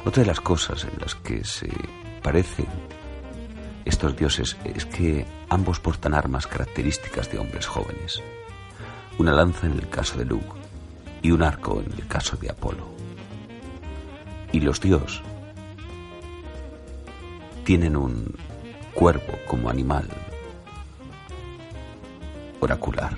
Otra 0.10 0.24
de 0.24 0.28
las 0.28 0.41
cosas 0.41 0.86
en 0.86 0.99
las 0.99 1.14
que 1.14 1.43
se 1.43 1.70
parecen 2.24 2.66
estos 3.86 4.18
dioses 4.18 4.57
es 4.64 4.88
que 4.88 5.24
ambos 5.49 5.80
portan 5.80 6.16
armas 6.16 6.47
características 6.47 7.32
de 7.32 7.38
hombres 7.38 7.68
jóvenes. 7.68 8.20
Una 9.20 9.34
lanza 9.34 9.68
en 9.68 9.74
el 9.74 9.88
caso 9.88 10.18
de 10.18 10.26
Luke 10.26 10.49
y 11.22 11.30
un 11.30 11.43
arco 11.43 11.84
en 11.86 11.93
el 11.93 12.07
caso 12.07 12.38
de 12.38 12.49
Apolo. 12.49 12.88
Y 14.51 14.62
los 14.62 14.82
dios 14.82 15.22
tienen 17.64 17.95
un 17.95 18.36
cuervo 18.95 19.38
como 19.47 19.70
animal 19.70 20.07
oracular. 22.62 23.16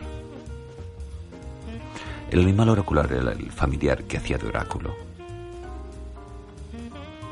El 2.29 2.41
animal 2.41 2.67
oracular 2.67 3.09
era 3.13 3.31
el 3.31 3.49
familiar 3.49 4.03
que 4.03 4.17
hacía 4.17 4.37
de 4.37 4.47
oráculo. 4.47 5.10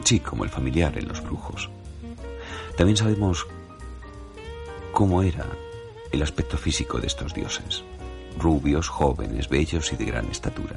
Sí, 0.09 0.19
como 0.19 0.43
el 0.43 0.49
familiar 0.49 0.97
en 0.97 1.07
los 1.07 1.21
brujos. 1.21 1.69
También 2.75 2.97
sabemos 2.97 3.45
cómo 4.91 5.21
era 5.21 5.45
el 6.11 6.23
aspecto 6.23 6.57
físico 6.57 6.97
de 6.97 7.05
estos 7.05 7.35
dioses 7.35 7.83
rubios, 8.39 8.87
jóvenes, 8.87 9.49
bellos 9.49 9.93
y 9.93 9.97
de 9.97 10.05
gran 10.05 10.25
estatura. 10.31 10.75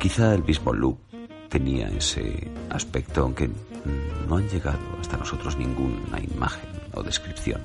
Quizá 0.00 0.34
el 0.34 0.42
mismo 0.42 0.72
Luke 0.72 1.00
tenía 1.48 1.86
ese 1.90 2.50
aspecto, 2.70 3.22
aunque 3.22 3.48
no 4.28 4.38
han 4.38 4.48
llegado 4.48 4.80
hasta 5.00 5.16
nosotros 5.16 5.56
ninguna 5.56 6.18
imagen 6.20 6.68
o 6.92 7.04
descripción. 7.04 7.62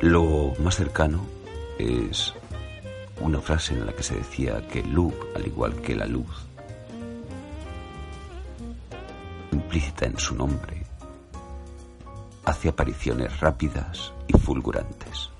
Lo 0.00 0.52
más 0.60 0.76
cercano 0.76 1.26
es 1.80 2.32
una 3.20 3.40
frase 3.40 3.74
en 3.74 3.86
la 3.86 3.92
que 3.92 4.02
se 4.02 4.16
decía 4.16 4.66
que 4.68 4.82
Luke, 4.82 5.16
al 5.34 5.46
igual 5.46 5.74
que 5.80 5.94
la 5.94 6.06
luz, 6.06 6.46
implícita 9.52 10.06
en 10.06 10.18
su 10.18 10.34
nombre, 10.34 10.84
hace 12.44 12.68
apariciones 12.68 13.40
rápidas 13.40 14.12
y 14.26 14.38
fulgurantes. 14.38 15.30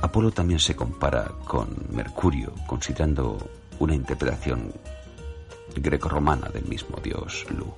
Apolo 0.00 0.30
también 0.30 0.60
se 0.60 0.76
compara 0.76 1.30
con 1.44 1.68
Mercurio, 1.90 2.52
considerando 2.66 3.38
una 3.78 3.94
interpretación 3.94 4.72
greco-romana 5.74 6.48
del 6.48 6.64
mismo 6.66 6.98
dios 7.02 7.46
Lu. 7.50 7.72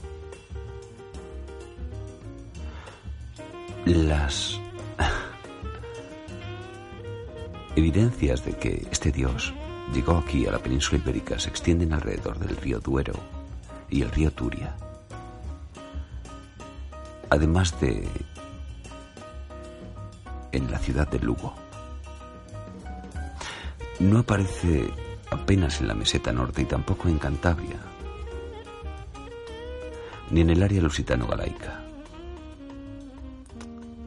Las 3.87 4.61
evidencias 7.79 8.45
de 8.45 8.57
que 8.57 8.87
este 8.91 9.13
dios 9.13 9.55
llegó 9.95 10.17
aquí 10.17 10.47
a 10.47 10.53
la 10.53 10.59
península 10.59 11.01
ibérica 11.03 11.39
se 11.39 11.49
extienden 11.49 11.93
alrededor 11.93 12.39
del 12.39 12.57
río 12.57 12.81
Duero 12.81 13.15
y 13.89 14.03
el 14.03 14.11
río 14.11 14.31
Turia. 14.33 14.75
Además 17.31 17.79
de 17.81 18.09
en 20.53 20.71
la 20.71 20.79
ciudad 20.79 21.09
de 21.09 21.19
Lugo. 21.21 21.55
No 24.01 24.21
aparece 24.21 24.91
apenas 25.31 25.81
en 25.81 25.89
la 25.89 25.95
meseta 25.95 26.33
norte 26.33 26.63
y 26.63 26.65
tampoco 26.65 27.09
en 27.09 27.19
Cantabria, 27.19 27.77
ni 30.31 30.41
en 30.41 30.51
el 30.51 30.63
área 30.63 30.81
lusitano-galaica. 30.81 31.83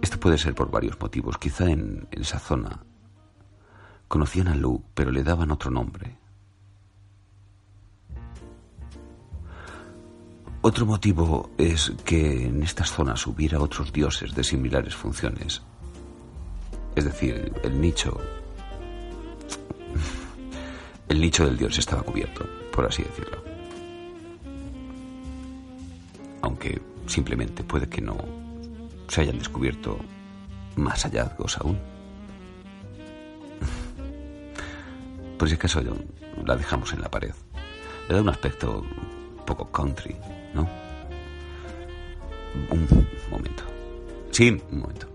Esto 0.01 0.19
puede 0.19 0.37
ser 0.37 0.55
por 0.55 0.71
varios 0.71 0.99
motivos. 0.99 1.37
Quizá 1.37 1.69
en, 1.69 2.07
en 2.11 2.21
esa 2.21 2.39
zona 2.39 2.81
conocían 4.11 4.49
a 4.49 4.55
Luke, 4.55 4.83
pero 4.93 5.09
le 5.09 5.23
daban 5.23 5.51
otro 5.51 5.71
nombre. 5.71 6.17
Otro 10.59 10.85
motivo 10.85 11.49
es 11.57 11.93
que 12.03 12.45
en 12.47 12.61
estas 12.61 12.91
zonas 12.91 13.25
hubiera 13.25 13.61
otros 13.61 13.93
dioses 13.93 14.35
de 14.35 14.43
similares 14.43 14.95
funciones. 14.95 15.61
Es 16.93 17.05
decir, 17.05 17.53
el 17.63 17.79
nicho... 17.79 18.19
El 21.07 21.21
nicho 21.21 21.45
del 21.45 21.57
dios 21.57 21.77
estaba 21.77 22.03
cubierto, 22.03 22.45
por 22.73 22.85
así 22.85 23.03
decirlo. 23.03 23.41
Aunque 26.41 26.81
simplemente 27.07 27.63
puede 27.63 27.87
que 27.87 28.01
no 28.01 28.17
se 29.07 29.21
hayan 29.21 29.39
descubierto 29.39 29.97
más 30.75 31.03
hallazgos 31.03 31.57
aún. 31.59 31.90
Por 35.41 35.49
si 35.49 35.55
acaso 35.55 35.81
la 36.45 36.55
dejamos 36.55 36.93
en 36.93 37.01
la 37.01 37.09
pared. 37.09 37.31
Le 38.07 38.13
da 38.13 38.21
un 38.21 38.29
aspecto 38.29 38.85
poco 39.43 39.71
country, 39.71 40.15
¿no? 40.53 40.69
Un 42.69 43.07
momento. 43.31 43.63
Sí, 44.29 44.61
un 44.69 44.81
momento. 44.81 45.07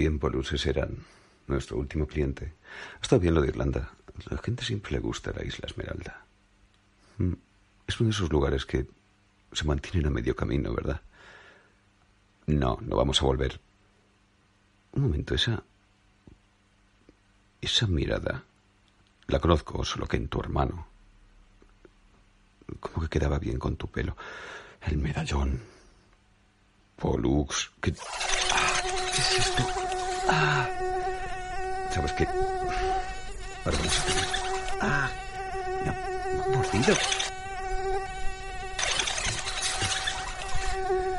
Bien, 0.00 0.18
Polus, 0.18 0.50
ese 0.54 0.70
era 0.70 0.88
nuestro 1.46 1.76
último 1.76 2.06
cliente. 2.06 2.54
Está 3.02 3.18
bien 3.18 3.34
lo 3.34 3.42
de 3.42 3.48
Irlanda. 3.48 3.90
A 4.30 4.34
la 4.34 4.40
gente 4.40 4.64
siempre 4.64 4.92
le 4.92 4.98
gusta 4.98 5.30
la 5.30 5.44
isla 5.44 5.66
Esmeralda. 5.66 6.24
Mm, 7.18 7.34
es 7.86 8.00
uno 8.00 8.08
de 8.08 8.14
esos 8.14 8.32
lugares 8.32 8.64
que 8.64 8.86
se 9.52 9.64
mantienen 9.64 10.06
a 10.06 10.10
medio 10.10 10.34
camino, 10.34 10.72
¿verdad? 10.72 11.02
No, 12.46 12.78
no 12.80 12.96
vamos 12.96 13.20
a 13.20 13.26
volver. 13.26 13.60
Un 14.92 15.02
momento, 15.02 15.34
esa... 15.34 15.62
Esa 17.60 17.86
mirada. 17.86 18.42
La 19.26 19.38
conozco 19.38 19.84
solo 19.84 20.08
que 20.08 20.16
en 20.16 20.28
tu 20.28 20.40
hermano. 20.40 20.86
Como 22.80 23.02
que 23.02 23.18
quedaba 23.18 23.38
bien 23.38 23.58
con 23.58 23.76
tu 23.76 23.86
pelo. 23.86 24.16
El 24.80 24.96
medallón. 24.96 25.60
Polux. 26.96 27.70
¿Qué, 27.82 27.92
ah, 28.50 28.80
¿qué 29.14 29.20
es 29.20 29.38
esto? 29.40 29.89
Ah. 30.32 30.68
¿Sabes 31.92 32.12
qué? 32.12 32.24
Hacer 33.64 33.90
Ah. 34.80 35.08
Me 35.84 35.90
ha 35.90 36.56
mordido. 36.56 36.94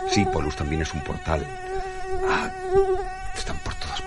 Sí, 0.09 0.25
Polus 0.25 0.55
también 0.55 0.81
es 0.81 0.93
un 0.93 1.01
portal. 1.01 1.45
Ah. 2.27 2.49
Están 3.35 3.57
por 3.57 3.75
todas. 3.75 4.01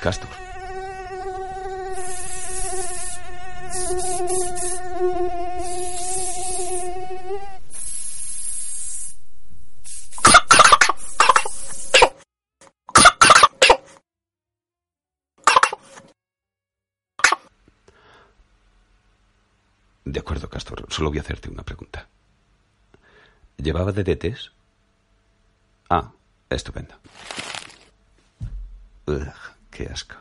Castor. 0.00 0.28
De 20.04 20.20
acuerdo, 20.20 20.48
Castor. 20.48 20.87
Solo 20.98 21.10
voy 21.10 21.18
a 21.18 21.20
hacerte 21.20 21.48
una 21.48 21.62
pregunta. 21.62 22.08
¿Llevaba 23.56 23.92
DDTs? 23.92 24.50
Ah, 25.88 26.10
estupendo. 26.50 26.96
Ugh, 29.06 29.32
qué 29.70 29.86
asco. 29.86 30.16